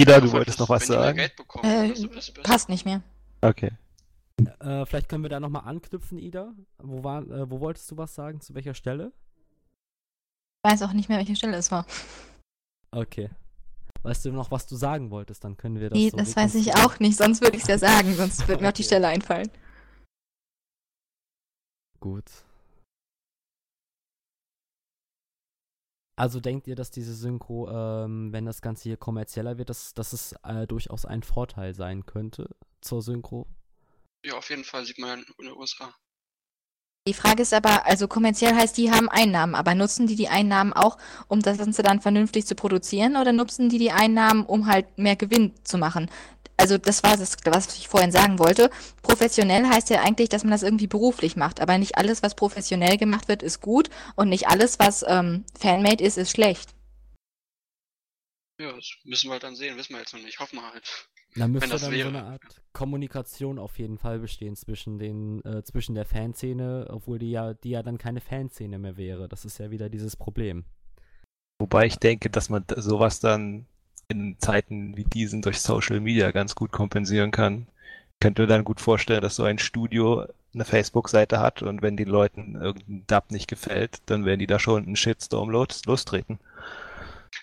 [0.00, 1.20] Ida, du wolltest noch was sagen?
[1.36, 1.92] Bekommen, Äh.
[2.44, 3.02] Passt nicht mehr.
[3.40, 3.72] Okay.
[4.60, 6.52] Äh, vielleicht können wir da nochmal anknüpfen, Ida.
[6.78, 8.40] Wo, war, äh, wo wolltest du was sagen?
[8.40, 9.12] Zu welcher Stelle?
[10.64, 11.86] Ich weiß auch nicht mehr, welche Stelle es war.
[12.90, 13.30] Okay.
[14.02, 15.42] Weißt du noch, was du sagen wolltest?
[15.42, 15.98] Dann können wir das.
[15.98, 18.60] Nee, so das weiß ich auch nicht, sonst würde ich es ja sagen, sonst wird
[18.60, 18.86] mir auch die Okay.
[18.86, 19.50] Stelle einfallen.
[22.00, 22.30] Gut.
[26.16, 30.12] Also denkt ihr, dass diese Synchro, ähm, wenn das Ganze hier kommerzieller wird, dass, dass
[30.12, 32.50] es äh, durchaus ein Vorteil sein könnte
[32.80, 33.46] zur Synchro?
[34.24, 35.94] Ja, auf jeden Fall sieht man ja in den USA.
[37.06, 40.74] Die Frage ist aber, also kommerziell heißt, die haben Einnahmen, aber nutzen die die Einnahmen
[40.74, 44.98] auch, um das Ganze dann vernünftig zu produzieren oder nutzen die die Einnahmen, um halt
[44.98, 46.10] mehr Gewinn zu machen?
[46.58, 48.68] Also das war das, was ich vorhin sagen wollte.
[49.00, 52.98] Professionell heißt ja eigentlich, dass man das irgendwie beruflich macht, aber nicht alles, was professionell
[52.98, 56.74] gemacht wird, ist gut und nicht alles, was ähm, Fanmade ist, ist schlecht.
[58.60, 60.40] Ja, das müssen wir halt dann sehen, wissen wir jetzt noch nicht.
[60.40, 61.08] Hoffen wir halt.
[61.34, 62.10] Da müsste dann wäre.
[62.10, 67.18] so eine Art Kommunikation auf jeden Fall bestehen zwischen den, äh, zwischen der Fanszene, obwohl
[67.18, 69.28] die ja, die ja dann keine Fanszene mehr wäre.
[69.28, 70.64] Das ist ja wieder dieses Problem.
[71.60, 73.66] Wobei ich denke, dass man sowas dann
[74.08, 77.66] in Zeiten wie diesen durch Social Media ganz gut kompensieren kann.
[78.14, 81.96] Ich könnte mir dann gut vorstellen, dass so ein Studio eine Facebook-Seite hat und wenn
[81.96, 86.38] den Leuten irgendein Dub nicht gefällt, dann werden die da schon einen Shitstorm los lostreten.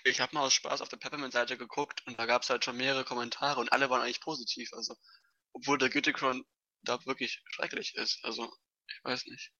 [0.06, 2.76] Ich habe mal aus Spaß auf der Peppermint-Seite geguckt und da gab es halt schon
[2.76, 4.72] mehrere Kommentare und alle waren eigentlich positiv.
[4.72, 4.94] Also,
[5.52, 6.44] obwohl der Gütekron
[6.82, 8.24] da wirklich schrecklich ist.
[8.24, 8.48] Also,
[8.86, 9.52] ich weiß nicht.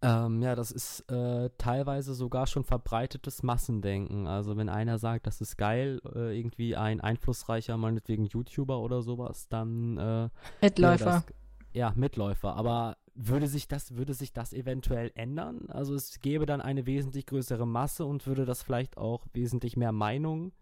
[0.00, 4.28] Ähm, ja, das ist äh, teilweise sogar schon verbreitetes Massendenken.
[4.28, 9.48] Also wenn einer sagt, das ist geil, äh, irgendwie ein einflussreicher, meinetwegen YouTuber oder sowas,
[9.48, 10.28] dann äh,
[10.64, 11.04] Mitläufer.
[11.04, 11.26] Das,
[11.72, 12.54] ja, Mitläufer.
[12.54, 15.66] Aber würde sich das, würde sich das eventuell ändern?
[15.68, 19.92] Also es gäbe dann eine wesentlich größere Masse und würde das vielleicht auch wesentlich mehr
[19.92, 20.52] Meinung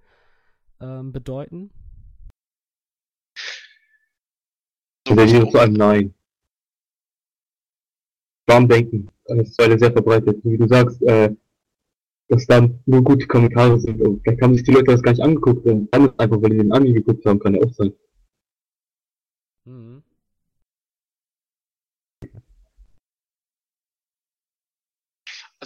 [0.80, 1.70] ähm, bedeuten?
[5.09, 6.14] Nein.
[8.46, 9.11] Warm denken.
[9.26, 10.40] Das ist leider sehr verbreitet.
[10.42, 11.34] Wie du sagst, äh,
[12.28, 14.00] dass dann nur gute Kommentare sind.
[14.00, 16.59] Und vielleicht haben sich die Leute das gar nicht angeguckt und dann einfach, weil die
[16.59, 17.92] den Anime geguckt haben, kann ja auch sein.
[19.64, 20.02] Mhm.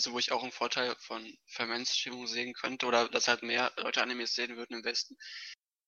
[0.01, 4.01] Also wo ich auch einen Vorteil von Vermainstreamung sehen könnte oder dass halt mehr Leute
[4.01, 5.14] Animes sehen würden im Westen,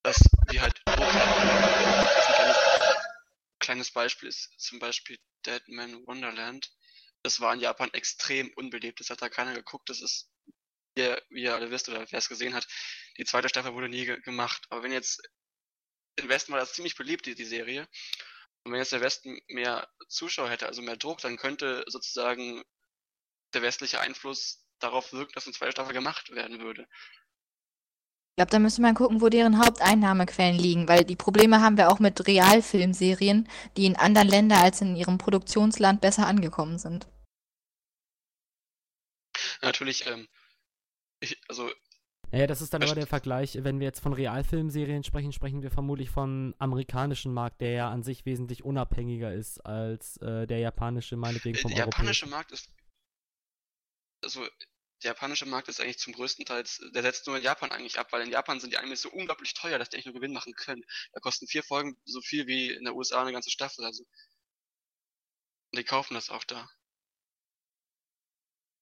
[0.02, 2.56] dass die halt kleines,
[3.58, 6.70] kleines Beispiel ist zum Beispiel Dead Man Wonderland.
[7.22, 9.00] Das war in Japan extrem unbeliebt.
[9.00, 9.88] Das hat da keiner geguckt.
[9.88, 10.30] Das ist,
[10.94, 12.68] wie ihr, wie ihr alle wisst oder wer es gesehen hat,
[13.16, 14.66] die zweite Staffel wurde nie ge gemacht.
[14.68, 15.22] Aber wenn jetzt
[16.16, 17.88] im Westen war das ziemlich beliebt, die, die Serie.
[18.64, 22.62] Und wenn jetzt der Westen mehr Zuschauer hätte, also mehr Druck, dann könnte sozusagen
[23.55, 26.86] der westliche Einfluss darauf wirken, dass eine zweite Staffel gemacht werden würde.
[28.32, 31.90] Ich glaube, da müsste man gucken, wo deren Haupteinnahmequellen liegen, weil die Probleme haben wir
[31.90, 33.46] auch mit Realfilmserien,
[33.76, 37.07] die in anderen Ländern als in ihrem Produktionsland besser angekommen sind.
[39.61, 40.28] Natürlich, ähm,
[41.20, 41.70] ich, also
[42.30, 45.70] Naja, das ist dann aber der Vergleich, wenn wir jetzt von Realfilmserien sprechen, sprechen wir
[45.70, 51.16] vermutlich vom amerikanischen Markt, der ja an sich wesentlich unabhängiger ist als äh, der japanische,
[51.16, 52.26] meinetwegen vom der japanische.
[52.26, 52.70] Markt ist,
[54.22, 54.46] also
[55.02, 56.64] der japanische Markt ist eigentlich zum größten Teil,
[56.94, 59.54] der setzt nur in Japan eigentlich ab, weil in Japan sind die Animes so unglaublich
[59.54, 60.82] teuer, dass die eigentlich nur Gewinn machen können.
[61.12, 64.04] Da kosten vier Folgen so viel wie in der USA eine ganze Staffel, also.
[65.72, 66.68] Und die kaufen das auch da.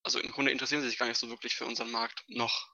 [0.02, 2.68] Also im Grunde interessieren sie sich gar nicht so wirklich für unseren Markt noch.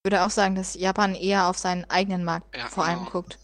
[0.00, 3.10] Ich würde auch sagen, dass Japan eher auf seinen eigenen Markt Ja, vor allem genau.
[3.10, 3.38] guckt.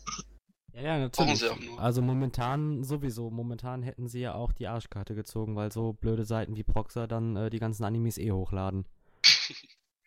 [0.74, 1.38] Ja, ja, natürlich.
[1.38, 1.80] sie auch nur.
[1.80, 3.30] Also momentan sowieso.
[3.30, 7.36] Momentan hätten sie ja auch die Arschkarte gezogen, weil so blöde Seiten wie Proxer dann
[7.36, 8.84] äh, die ganzen Animes eh hochladen.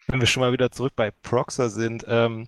[0.07, 2.47] Wenn wir schon mal wieder zurück bei Proxer sind, ähm,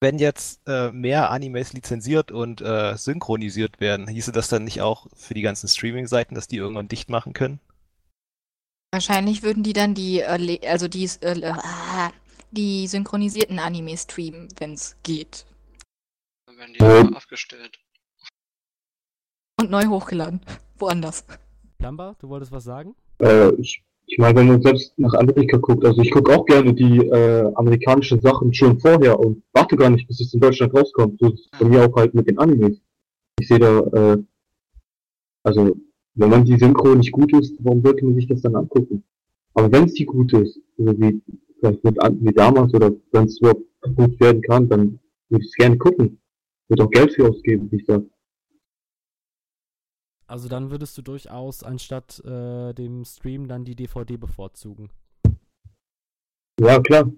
[0.00, 5.08] wenn jetzt äh, mehr Animes lizenziert und äh, synchronisiert werden, hieße das dann nicht auch
[5.16, 7.58] für die ganzen Streaming-Seiten, dass die irgendwann dicht machen können?
[8.92, 11.54] Wahrscheinlich würden die dann die, äh, also die, äh, äh,
[12.52, 15.44] die synchronisierten Animes streamen, wenn es geht.
[16.58, 17.78] Werden die abgestellt.
[19.60, 20.40] Und neu hochgeladen.
[20.78, 21.24] Woanders.
[21.78, 22.96] Plumber, du wolltest was sagen?
[23.20, 26.74] Äh, ich, ich meine, wenn man selbst nach Amerika guckt, also ich gucke auch gerne
[26.74, 31.20] die äh, amerikanischen Sachen schon vorher und warte gar nicht, bis es in Deutschland rauskommt.
[31.20, 32.80] So ist es bei mir auch halt mit den Animes.
[33.38, 34.18] Ich sehe da, äh,
[35.44, 35.76] also
[36.14, 39.04] wenn man die Synchro nicht gut ist, warum sollte man sich das dann angucken?
[39.54, 41.22] Aber wenn es die gut ist, also wie
[41.60, 44.98] vielleicht mit wie damals oder wenn es überhaupt gut werden kann, dann
[45.28, 46.17] würde ich es gerne gucken.
[46.68, 48.02] Würde auch Geld für ausgeben, wie ich sag.
[50.26, 54.90] Also dann würdest du durchaus anstatt äh, dem Stream dann die DVD bevorzugen.
[56.60, 57.10] Ja, klar.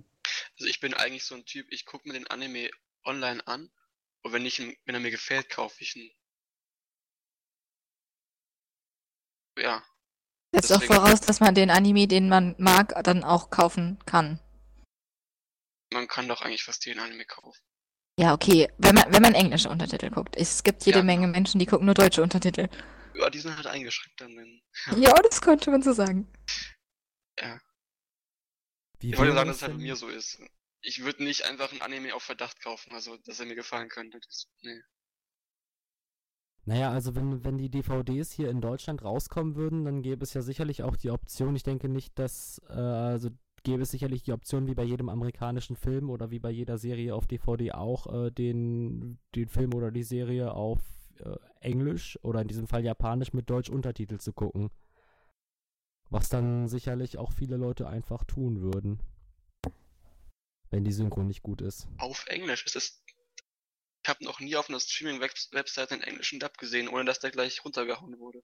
[0.58, 2.70] Also ich bin eigentlich so ein Typ, ich gucke mir den Anime
[3.04, 3.72] online an
[4.22, 6.10] und wenn, ich, ihn- wenn er mir gefällt, kaufe ich ihn.
[9.58, 9.82] Ja,
[10.54, 14.38] Setzt auch voraus, dass man den Anime, den man mag, dann auch kaufen kann.
[15.92, 17.58] man kann doch eigentlich fast jeden Anime kaufen.
[18.20, 20.36] Ja, okay, wenn man, wenn man englische Untertitel guckt.
[20.36, 21.04] Es gibt jede Ja.
[21.04, 22.68] Menge Menschen, die gucken nur deutsche Untertitel.
[23.14, 24.36] Ja, die sind halt eingeschränkt dann.
[24.36, 24.60] Wenn,
[25.02, 26.28] Ja, das könnte man so sagen.
[28.98, 30.38] Wie ich wollte sagen, dass es halt bei mir so ist.
[30.82, 34.20] Ich würde nicht einfach einen Anime auf Verdacht kaufen, also dass er mir gefallen könnte.
[34.20, 34.82] Das, nee.
[36.66, 40.42] Naja, also wenn, wenn die DVDs hier in Deutschland rauskommen würden, dann gäbe es ja
[40.42, 43.30] sicherlich auch die Option, ich denke nicht, dass, äh, also
[43.62, 47.14] gäbe es sicherlich die Option, wie bei jedem amerikanischen Film oder wie bei jeder Serie
[47.14, 50.80] auf DVD auch, äh, den, den Film oder die Serie auf
[51.18, 54.70] äh, Englisch oder in diesem Fall Japanisch mit Deutsch-Untertitel zu gucken.
[56.08, 59.00] Was dann sicherlich auch viele Leute einfach tun würden.
[60.70, 61.86] Wenn die Synchro nicht gut ist.
[61.98, 63.02] Auf Englisch ist es.
[64.02, 67.64] Ich habe noch nie auf einer Streaming-Webseite einen englischen Dub gesehen, ohne dass der gleich
[67.64, 68.42] runtergehauen wurde.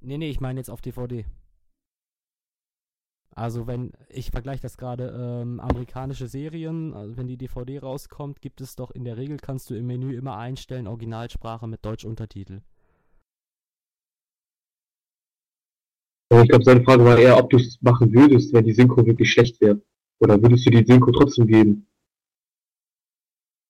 [0.00, 1.26] Nee, nee, ich meine jetzt auf DVD.
[3.36, 8.60] Also wenn, ich vergleiche das gerade, ähm, amerikanische Serien, also wenn die DVD rauskommt, gibt
[8.60, 12.60] es doch in der Regel, kannst du im Menü immer einstellen, Originalsprache mit Deutsch-Untertitel.
[16.30, 19.04] Aber ich glaube, seine Frage war eher, ob du es machen würdest, wenn die Synchro
[19.04, 19.80] wirklich schlecht wäre.
[20.20, 21.86] Oder würdest du die Synchro trotzdem geben?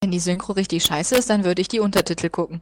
[0.02, 2.60] Wenn die Synchro richtig scheiße ist, dann würde ich die Untertitel gucken.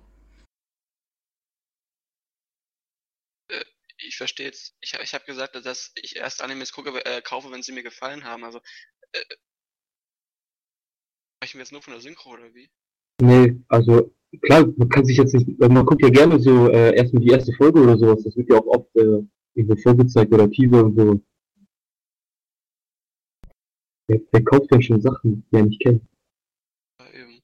[4.12, 4.76] Ich verstehe jetzt.
[4.82, 8.24] Ich, ich habe gesagt, dass ich erst Animes gucke, äh, kaufe, wenn sie mir gefallen
[8.24, 8.44] haben.
[8.44, 8.60] Also.
[9.12, 9.24] Äh,
[11.38, 12.70] sprechen wir jetzt nur von der Synchro oder wie?
[13.22, 17.22] Nee, also klar, man kann sich jetzt nicht, man guckt ja gerne so äh, erstmal
[17.22, 20.84] die erste Folge oder sowas, das wird ja auch oft äh, irgendwo vorgezeigt oder Teaser
[20.84, 21.24] und so.
[24.08, 26.06] Wer, wer kauft denn schon Sachen, die er nicht kennt?
[27.00, 27.42] Ja, eben.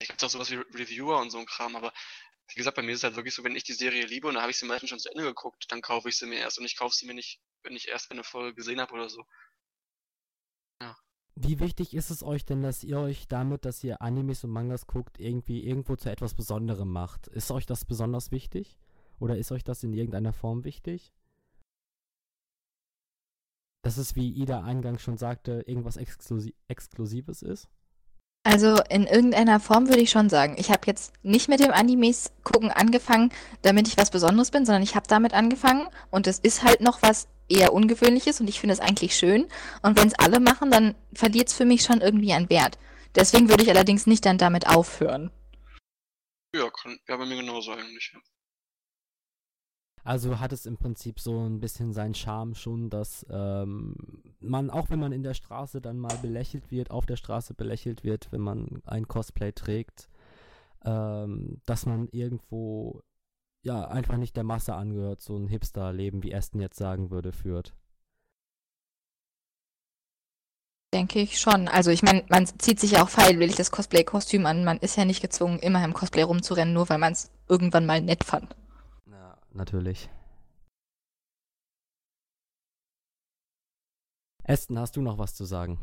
[0.00, 1.92] Ich gibt's auch sowas wie Re- Reviewer und so ein Kram, aber
[2.54, 4.34] wie gesagt, bei mir ist es halt wirklich so, wenn ich die Serie liebe und
[4.34, 6.58] dann habe ich sie meistens schon zu Ende geguckt, dann kaufe ich sie mir erst
[6.58, 9.24] und ich kaufe sie mir nicht, wenn ich erst eine Folge gesehen habe oder so.
[11.34, 14.86] Wie wichtig ist es euch denn, dass ihr euch damit, dass ihr Animes und Mangas
[14.86, 17.26] guckt, irgendwie irgendwo zu etwas Besonderem macht?
[17.28, 18.78] Ist euch das besonders wichtig?
[19.18, 21.12] Oder ist euch das in irgendeiner Form wichtig?
[23.82, 27.68] Dass es, wie Ida eingangs schon sagte, irgendwas Exklusi Exklusives ist?
[28.44, 30.56] Also in irgendeiner Form würde ich schon sagen.
[30.58, 33.32] Ich habe jetzt nicht mit dem Animes gucken angefangen,
[33.62, 37.02] damit ich was Besonderes bin, sondern ich habe damit angefangen und es ist halt noch
[37.02, 39.46] was eher Ungewöhnliches und ich finde es eigentlich schön.
[39.82, 42.78] Und wenn es alle machen, dann verliert es für mich schon irgendwie an Wert.
[43.14, 45.30] Deswegen würde ich allerdings nicht dann damit aufhören.
[46.54, 48.12] Ja, kann, ja, bei mir genauso eigentlich.
[50.04, 53.94] Also hat es im Prinzip so ein bisschen seinen Charme schon, dass ähm,
[54.40, 58.02] man, auch wenn man in der Straße dann mal belächelt wird, auf der Straße belächelt
[58.02, 60.08] wird, wenn man ein Cosplay trägt,
[60.84, 63.02] ähm, dass man irgendwo
[63.62, 67.72] ja einfach nicht der Masse angehört, so ein Hipster-Leben, wie Aston jetzt sagen würde, führt.
[70.92, 71.68] Denke ich schon.
[71.68, 74.64] Also ich meine, man zieht sich ja auch freiwillig das Cosplay-Kostüm an.
[74.64, 78.02] Man ist ja nicht gezwungen, immer im Cosplay rumzurennen, nur weil man es irgendwann mal
[78.02, 78.54] nett fand.
[79.54, 80.08] Natürlich.
[84.44, 85.78] Aston, hast du noch was zu sagen?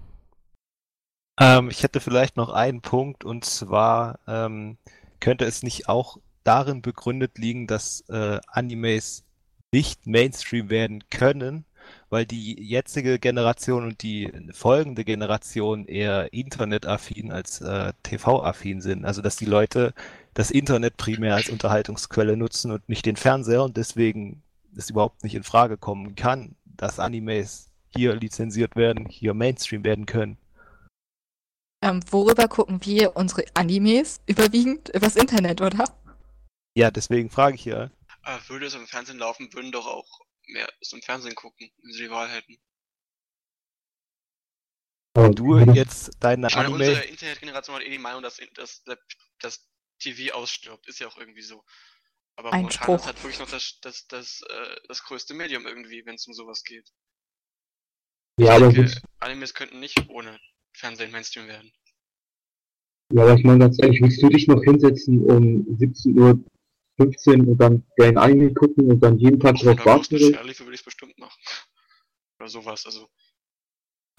[1.40, 4.78] Ähm, ich hätte vielleicht noch einen Punkt und zwar ähm,
[5.20, 9.24] könnte es nicht auch darin begründet liegen, dass äh, Animes
[9.72, 11.66] nicht Mainstream werden können,
[12.10, 19.06] weil die jetzige Generation und die folgende Generation eher internetaffin als äh, TV-affin sind.
[19.06, 19.94] Also dass die Leute
[20.34, 24.44] das Internet primär als Unterhaltungsquelle nutzen und nicht den Fernseher und deswegen
[24.76, 30.06] es überhaupt nicht in Frage kommen kann, dass Animes hier lizenziert werden, hier Mainstream werden
[30.06, 30.38] können.
[31.82, 34.20] Ähm, worüber gucken wir unsere Animes?
[34.28, 35.86] Überwiegend übers Internet, oder?
[36.76, 37.90] Ja, deswegen frage ich ja.
[38.22, 41.92] Aber würde es im Fernsehen laufen, würden doch auch mehr es im Fernsehen gucken, wenn
[41.92, 42.58] sie die Wahl hätten.
[45.16, 46.90] Aber Du jetzt deine Ich meine, Anime.
[46.90, 49.00] unsere Internetgeneration hat eh die Meinung, dass, dass, dass
[49.40, 49.70] das
[50.00, 50.88] TV ausstirbt.
[50.88, 51.64] Ist ja auch irgendwie so.
[52.36, 52.95] Aber Ein momentan Spruch.
[52.95, 56.34] ist halt wirklich noch das, das, das, äh, das größte Medium irgendwie, wenn es um
[56.34, 56.89] sowas geht.
[58.39, 60.39] ja, aber, ich denke, willst, Animes könnten nicht ohne
[60.74, 61.72] Fernsehen Mainstream werden.
[63.14, 67.58] ja, aber ich meine ganz ehrlich, willst du dich noch hinsetzen um 17.15 Uhr und
[67.58, 70.16] dann dein Anime gucken und dann jeden Tag drauf warten?
[70.16, 71.41] lief, würde ich es bestimmt machen.
[72.39, 73.10] Oder sowas, also.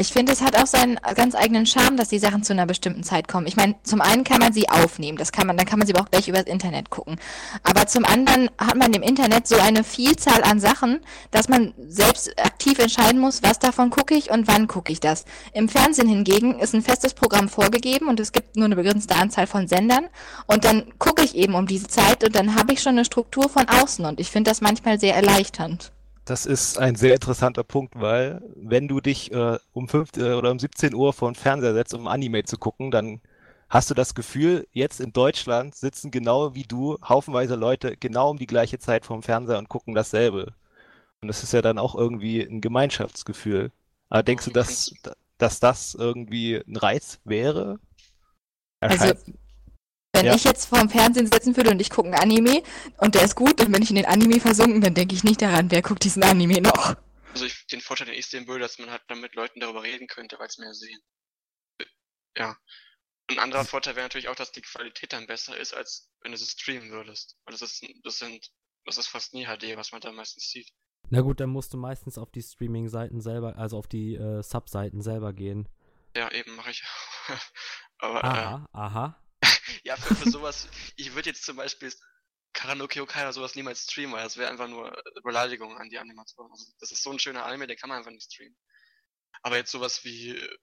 [0.01, 3.03] Ich finde, es hat auch seinen ganz eigenen Charme, dass die Sachen zu einer bestimmten
[3.03, 3.47] Zeit kommen.
[3.47, 5.95] Ich meine, zum einen kann man sie aufnehmen, das kann man, dann kann man sie
[5.95, 7.21] aber auch gleich übers Internet gucken.
[7.65, 11.01] Aber zum anderen hat man im Internet so eine Vielzahl an Sachen,
[11.33, 15.27] dass man selbst aktiv entscheiden muss, was davon gucke ich und wann gucke ich das.
[15.53, 19.47] Im Fernsehen hingegen ist ein festes Programm vorgegeben und es gibt nur eine begrenzte Anzahl
[19.47, 20.07] von Sendern
[20.47, 23.51] und dann gucke ich eben um diese Zeit und dann habe ich schon eine Struktur
[23.51, 25.93] von außen und ich finde das manchmal sehr erleichternd.
[26.25, 30.51] Das ist ein sehr interessanter Punkt, weil wenn du dich äh, um 5 äh, oder
[30.51, 33.21] um 17 Uhr vor den Fernseher setzt, um Anime zu gucken, dann
[33.69, 38.39] hast du das Gefühl, jetzt in Deutschland sitzen genau wie du haufenweise Leute genau um
[38.39, 40.55] die gleiche Zeit vorm Fernseher und gucken dasselbe.
[41.23, 43.73] Und das ist ja dann auch irgendwie ein Gemeinschaftsgefühl.
[44.09, 44.93] Aber denkst du, dass,
[45.39, 47.79] dass das irgendwie ein Reiz wäre?
[48.81, 49.15] Also,
[50.13, 50.35] wenn Ja.
[50.35, 52.63] ich jetzt vorm Fernsehen sitzen würde und ich gucke einen Anime
[52.99, 55.41] und der ist gut, dann bin ich in den Anime versunken, dann denke ich nicht
[55.43, 56.97] daran, wer guckt diesen Anime noch.
[57.33, 59.83] Also ich, den Vorteil, den ich sehen würde, dass man halt dann mit Leuten darüber
[59.83, 61.01] reden könnte, weil es mehr sehen.
[62.37, 62.57] Ja.
[63.29, 66.37] Ein anderer Vorteil wäre natürlich auch, dass die Qualität dann besser ist, als wenn du
[66.37, 67.37] es streamen würdest.
[67.45, 68.51] Weil das ist, das sind,
[68.85, 70.69] das ist fast nie HD, was man da meistens sieht.
[71.11, 75.01] Na gut, dann musst du meistens auf die Streaming-Seiten selber, also auf die äh, Sub-Seiten
[75.01, 75.69] selber gehen.
[76.17, 76.83] Ja, eben mache ich.
[77.99, 79.23] Aber Aha, aha.
[79.85, 81.93] Ja, für, für sowas, ich würde jetzt zum Beispiel
[82.53, 86.51] Karaoke Okai oder sowas niemals streamen, weil das wäre einfach nur Beleidigung an die Animatoren.
[86.51, 88.57] Also, das ist so ein schöner Anime, den kann man einfach nicht streamen.
[89.43, 90.59] Aber jetzt sowas wie äh,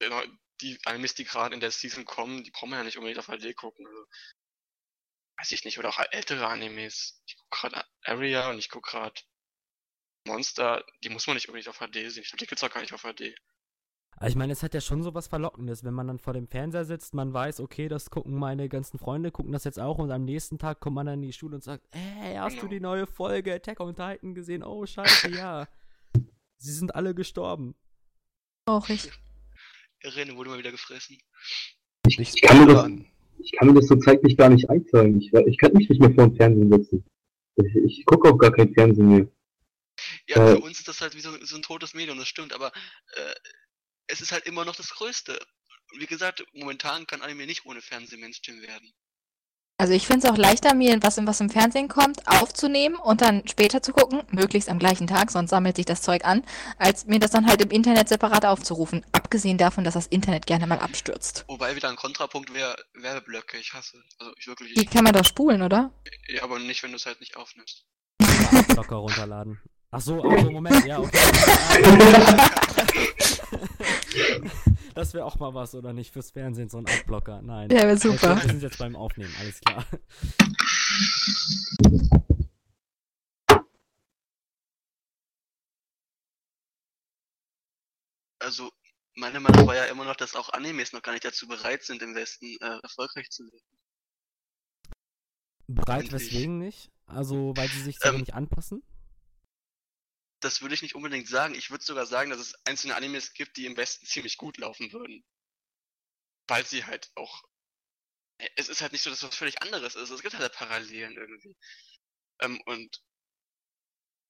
[0.00, 0.22] genau,
[0.60, 3.26] die Animes, die gerade in der Season kommen, die brauchen wir ja nicht unbedingt auf
[3.26, 3.86] HD gucken.
[3.86, 4.06] Also,
[5.38, 7.22] weiß ich nicht, oder auch ältere Animes.
[7.26, 9.20] Ich gucke gerade Area und ich gucke gerade
[10.26, 12.22] Monster, die muss man nicht unbedingt auf HD sehen.
[12.22, 13.34] Ich glaube, die gibt's auch gar nicht auf HD.
[14.22, 16.46] Aber ich meine, es hat ja schon so was Verlockendes, wenn man dann vor dem
[16.46, 20.12] Fernseher sitzt, man weiß, okay, das gucken meine ganzen Freunde, gucken das jetzt auch und
[20.12, 22.78] am nächsten Tag kommt man dann in die Schule und sagt, ey, hast du die
[22.78, 24.62] neue Folge Attack on Titan gesehen?
[24.62, 25.66] Oh, scheiße, ja.
[26.56, 27.74] Sie sind alle gestorben.
[28.64, 29.10] Traurig.
[30.04, 31.18] Irene wurde mal wieder gefressen.
[32.06, 32.90] Ich, ich, kann mir das,
[33.40, 35.20] ich kann mir das so zeitlich gar nicht einteilen.
[35.20, 37.04] Ich, ich kann mich nicht mehr vor dem Fernsehen setzen.
[37.56, 39.26] Ich, ich gucke auch gar kein Fernsehen mehr.
[40.28, 42.52] Ja, Äh, für uns ist das halt wie so, so ein totes Medium, das stimmt,
[42.52, 43.34] aber äh,
[44.06, 45.38] es ist halt immer noch das Größte.
[45.98, 48.92] Wie gesagt, momentan kann Anime nicht ohne Fernsehen Mainstream werden.
[49.82, 53.42] Also ich finde es auch leichter, mir was, was im Fernsehen kommt, aufzunehmen und dann
[53.48, 56.44] später zu gucken, möglichst am gleichen Tag, sonst sammelt sich das Zeug an,
[56.78, 59.04] als mir das dann halt im Internet separat aufzurufen.
[59.10, 61.44] Abgesehen davon, dass das Internet gerne mal abstürzt.
[61.48, 64.00] Wobei wieder ein Kontrapunkt wäre Werbeblöcke, ich hasse.
[64.20, 65.90] Also ich wirklich, Die kann man doch spulen, oder?
[66.28, 67.84] ja, aber nicht, wenn du es halt nicht aufnimmst.
[68.76, 69.60] Locker runterladen.
[69.90, 71.18] Ach so, ach so, Moment, ja, okay.
[74.94, 76.12] Das wäre auch mal was, oder nicht?
[76.12, 77.40] Fürs Fernsehen, so ein Adblocker.
[77.40, 77.70] Nein.
[77.70, 78.36] Ja, wäre super.
[78.36, 79.86] Wir sind jetzt beim Aufnehmen, alles klar.
[88.38, 88.70] Also,
[89.14, 92.02] meine Meinung war ja immer noch, dass auch Animes noch gar nicht dazu bereit sind,
[92.02, 93.78] im Westen äh, erfolgreich zu werden.
[95.68, 96.32] Bereit, Endlich.
[96.32, 96.90] weswegen nicht?
[97.06, 98.82] Also, weil sie sich so Ähm, nicht anpassen?
[100.42, 101.54] Das würde ich nicht unbedingt sagen.
[101.54, 104.92] Ich würde sogar sagen, dass es einzelne Animes gibt, die im Westen ziemlich gut laufen
[104.92, 105.24] würden.
[106.48, 107.44] Weil sie halt auch.
[108.56, 110.10] Es ist halt nicht so, dass was völlig anderes ist.
[110.10, 111.56] Es gibt halt Parallelen irgendwie.
[112.40, 113.00] Ähm, und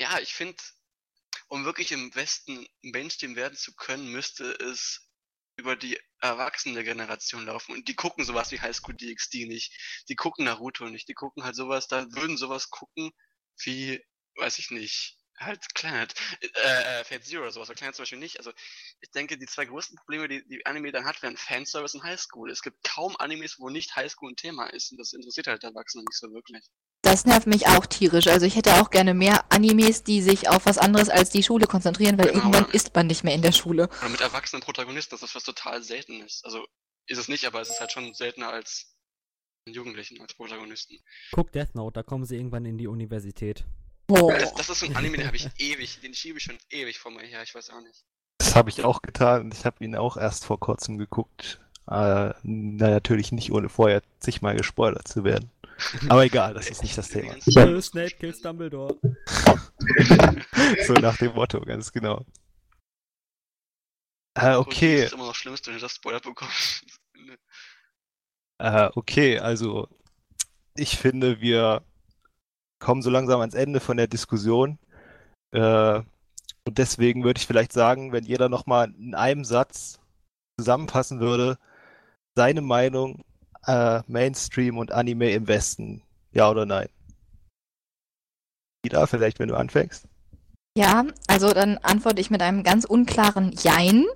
[0.00, 0.62] ja, ich finde,
[1.48, 5.08] um wirklich im Westen Mainstream werden zu können, müsste es
[5.56, 7.72] über die erwachsene Generation laufen.
[7.72, 9.72] Und die gucken sowas wie High School DxD nicht.
[10.08, 11.08] Die gucken Naruto nicht.
[11.08, 13.12] Die gucken halt sowas, da würden sowas gucken
[13.64, 14.04] wie,
[14.36, 16.46] weiß ich nicht, halt Planet, äh,
[17.00, 18.38] äh, Fate Zero oder sowas, aber Planet zum Beispiel nicht.
[18.38, 18.52] Also
[19.00, 22.50] ich denke, die zwei größten Probleme, die die Anime dann hat, wären Fanservice und Highschool.
[22.50, 26.04] Es gibt kaum Animes, wo nicht Highschool ein Thema ist und das interessiert halt Erwachsene
[26.04, 26.64] nicht so wirklich.
[27.02, 28.28] Das nervt mich auch tierisch.
[28.28, 31.66] Also ich hätte auch gerne mehr Animes, die sich auf was anderes als die Schule
[31.66, 33.88] konzentrieren, weil Genau, irgendwann ist man nicht mehr in der Schule.
[33.98, 36.44] Oder mit erwachsenen Protagonisten, das ist was total selten ist.
[36.44, 36.64] Also
[37.06, 38.94] ist es nicht, aber es ist halt schon seltener als
[39.66, 40.98] Jugendlichen als Protagonisten.
[41.32, 43.64] Guck Death Note, da kommen sie irgendwann in die Universität.
[44.08, 46.98] Das, das ist so ein Anime, den habe ich ewig, den schiebe ich schon ewig
[46.98, 48.04] vor mir her, ich weiß auch nicht.
[48.38, 51.60] Das habe ich auch getan und ich habe ihn auch erst vor kurzem geguckt.
[51.88, 55.50] Äh, na, natürlich nicht, ohne vorher zigmal gespoilert zu werden.
[56.08, 57.34] Aber egal, das ist nicht das Thema.
[57.44, 58.98] Ich hab- Snape kills Dumbledore.
[60.86, 62.24] So nach dem Motto, ganz genau.
[64.34, 66.84] Äh, Das okay, ist immer noch schlimmst, wenn du das Spoiler bekommst.
[68.58, 69.88] äh, okay, also
[70.76, 71.82] ich finde, wir
[72.82, 74.78] kommen so langsam ans Ende von der Diskussion.
[75.52, 76.00] Äh,
[76.64, 80.00] und deswegen würde ich vielleicht sagen, wenn jeder nochmal in einem Satz
[80.58, 81.58] zusammenfassen würde,
[82.36, 83.24] seine Meinung,
[83.66, 86.02] äh, Mainstream und Anime im Westen,
[86.32, 86.88] ja oder nein?
[88.84, 90.06] Ida, vielleicht wenn du anfängst?
[90.76, 94.06] Ja, also dann antworte ich mit einem ganz unklaren Jein.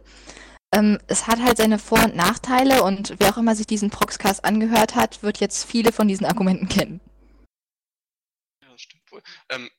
[0.74, 4.44] Ähm, es hat halt seine Vor- und Nachteile und wer auch immer sich diesen Proxcast
[4.44, 7.00] angehört hat, wird jetzt viele von diesen Argumenten kennen.
[9.16, 9.22] Ja, wohl.
[9.50, 9.70] Ähm,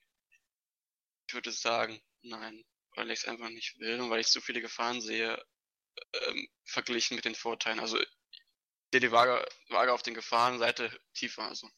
[1.28, 2.64] ich würde sagen, nein,
[2.96, 5.40] weil ich es einfach nicht will und weil ich zu viele Gefahren sehe,
[6.28, 7.80] ähm, verglichen mit den Vorteilen.
[7.80, 7.98] Also,
[8.92, 11.42] sehe die Waage, Waage auf den Gefahrenseite tiefer.
[11.42, 11.68] Also,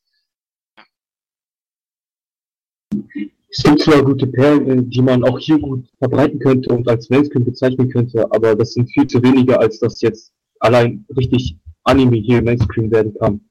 [3.52, 7.10] Es gibt zwar gute Perlen, äh, die man auch hier gut verbreiten könnte und als
[7.10, 12.18] Mainstream bezeichnen könnte, aber das sind viel zu wenige, als dass jetzt allein richtig Anime
[12.18, 13.49] hier Mainstream werden kann.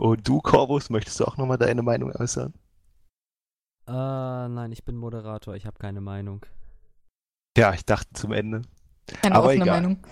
[0.00, 2.54] Und du, Corvus, möchtest du auch nochmal deine Meinung äußern?
[3.86, 6.44] Äh, nein, ich bin Moderator, ich habe keine Meinung.
[7.56, 8.62] Ja, ich dachte zum Ende.
[9.22, 9.80] Eine Aber offene egal.
[9.80, 10.06] Meinung.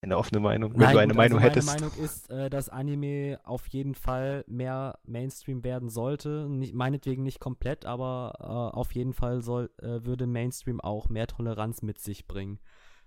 [0.00, 0.72] Eine offene Meinung.
[0.72, 1.66] Wenn Nein, du eine gut, Meinung also hättest.
[1.66, 6.46] Meine Meinung ist, äh, dass Anime auf jeden Fall mehr Mainstream werden sollte.
[6.48, 11.26] Nicht, meinetwegen nicht komplett, aber äh, auf jeden Fall soll, äh, würde Mainstream auch mehr
[11.26, 12.60] Toleranz mit sich bringen.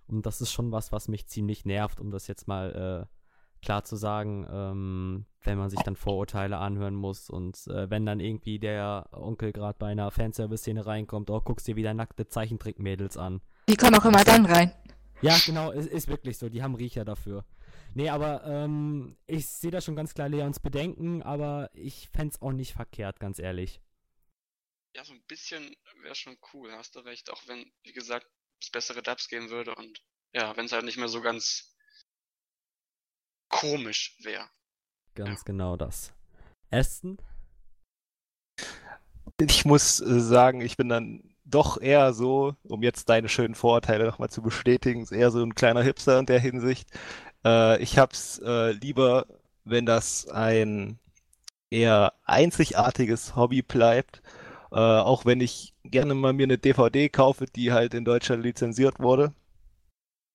[0.07, 3.20] Und das ist schon was, was mich ziemlich nervt, um das jetzt mal äh,
[3.61, 8.19] klar zu sagen, ähm, wenn man sich dann Vorurteile anhören muss und äh, wenn dann
[8.19, 13.41] irgendwie der Onkel gerade bei einer Fanservice-Szene reinkommt, oh, guckst dir wieder nackte Zeichentrick-Mädels an.
[13.69, 14.73] Die kommen auch immer dann rein.
[15.21, 16.49] Ja, genau, es ist wirklich so.
[16.49, 17.45] Die haben Riecher dafür.
[17.93, 22.41] Nee, aber ähm, ich sehe da schon ganz klar Leons Bedenken, aber ich fände es
[22.41, 23.81] auch nicht verkehrt, ganz ehrlich.
[24.95, 27.29] ja, so ein bisschen wäre schon cool, hast du recht.
[27.31, 28.27] Auch wenn, wie gesagt,
[28.61, 30.01] es bessere Dubs geben würde und
[30.33, 31.70] ja, wenn es halt nicht mehr so ganz
[33.51, 34.45] komisch wäre.
[35.15, 36.13] Ganz genau das.
[36.71, 37.17] Aston?
[39.39, 44.05] Ich muss äh, sagen, ich bin dann doch eher so, um jetzt deine schönen Vorurteile
[44.05, 46.89] nochmal zu bestätigen, eher so ein kleiner Hipster in der Hinsicht.
[47.45, 49.25] Äh, ich hab's äh, lieber,
[49.65, 50.99] wenn das ein
[51.69, 54.21] eher einzigartiges Hobby bleibt,
[54.71, 58.99] äh, auch wenn ich gerne mal mir eine DVD kaufe, die halt in Deutschland lizenziert
[58.99, 59.33] wurde.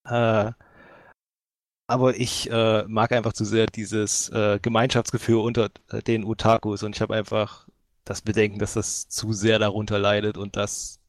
[0.05, 0.53] Äh,
[1.87, 6.97] aber ich äh, mag einfach zu sehr dieses äh, Gemeinschaftsgefühl unter äh, den Otakus und
[6.97, 7.69] ich habe einfach
[8.05, 11.01] das Bedenken, dass das zu sehr darunter leidet und dass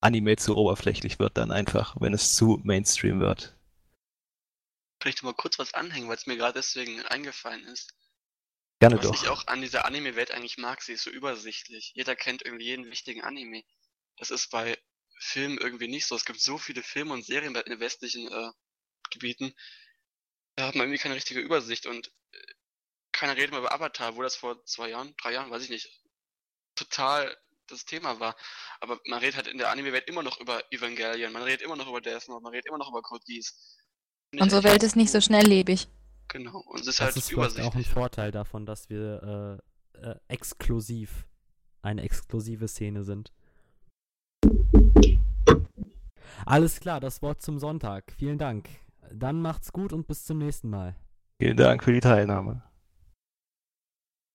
[0.00, 3.56] Anime zu oberflächlich wird dann einfach, wenn es zu Mainstream wird.
[5.04, 7.94] Dir mal kurz was anhängen, weil es mir gerade deswegen eingefallen ist.
[8.80, 9.14] Gerne Was doch.
[9.14, 11.92] ich auch an dieser Anime-Welt eigentlich mag, sie ist so übersichtlich.
[11.94, 13.62] Jeder kennt irgendwie jeden wichtigen Anime.
[14.16, 14.78] Das ist bei
[15.18, 16.16] Filmen irgendwie nicht so.
[16.16, 18.50] Es gibt so viele Filme und Serien in den westlichen äh,
[19.10, 19.54] Gebieten.
[20.60, 22.38] Da hat man irgendwie keine richtige Übersicht und äh,
[23.12, 25.88] keiner redet mehr über Avatar, wo das vor zwei Jahren, drei Jahren, weiß ich nicht,
[26.74, 27.34] total
[27.66, 28.36] das Thema war.
[28.80, 31.88] Aber man redet halt in der Anime-Welt immer noch über Evangelion, man redet immer noch
[31.88, 33.78] über Death Note, man redet immer noch über Code Geass.
[34.38, 35.88] Unsere Welt ist nicht so schnelllebig.
[36.28, 37.88] Genau, und es ist Das halt ist vielleicht auch ein übersichtlich.
[37.88, 39.60] Vorteil davon, dass wir
[39.96, 41.26] äh, äh, exklusiv,
[41.80, 43.32] eine exklusive Szene sind.
[46.44, 48.12] Alles klar, das Wort zum Sonntag.
[48.18, 48.68] Vielen Dank.
[49.12, 50.94] Dann macht's gut und bis zum nächsten Mal.
[51.38, 52.62] Vielen Dank für die Teilnahme.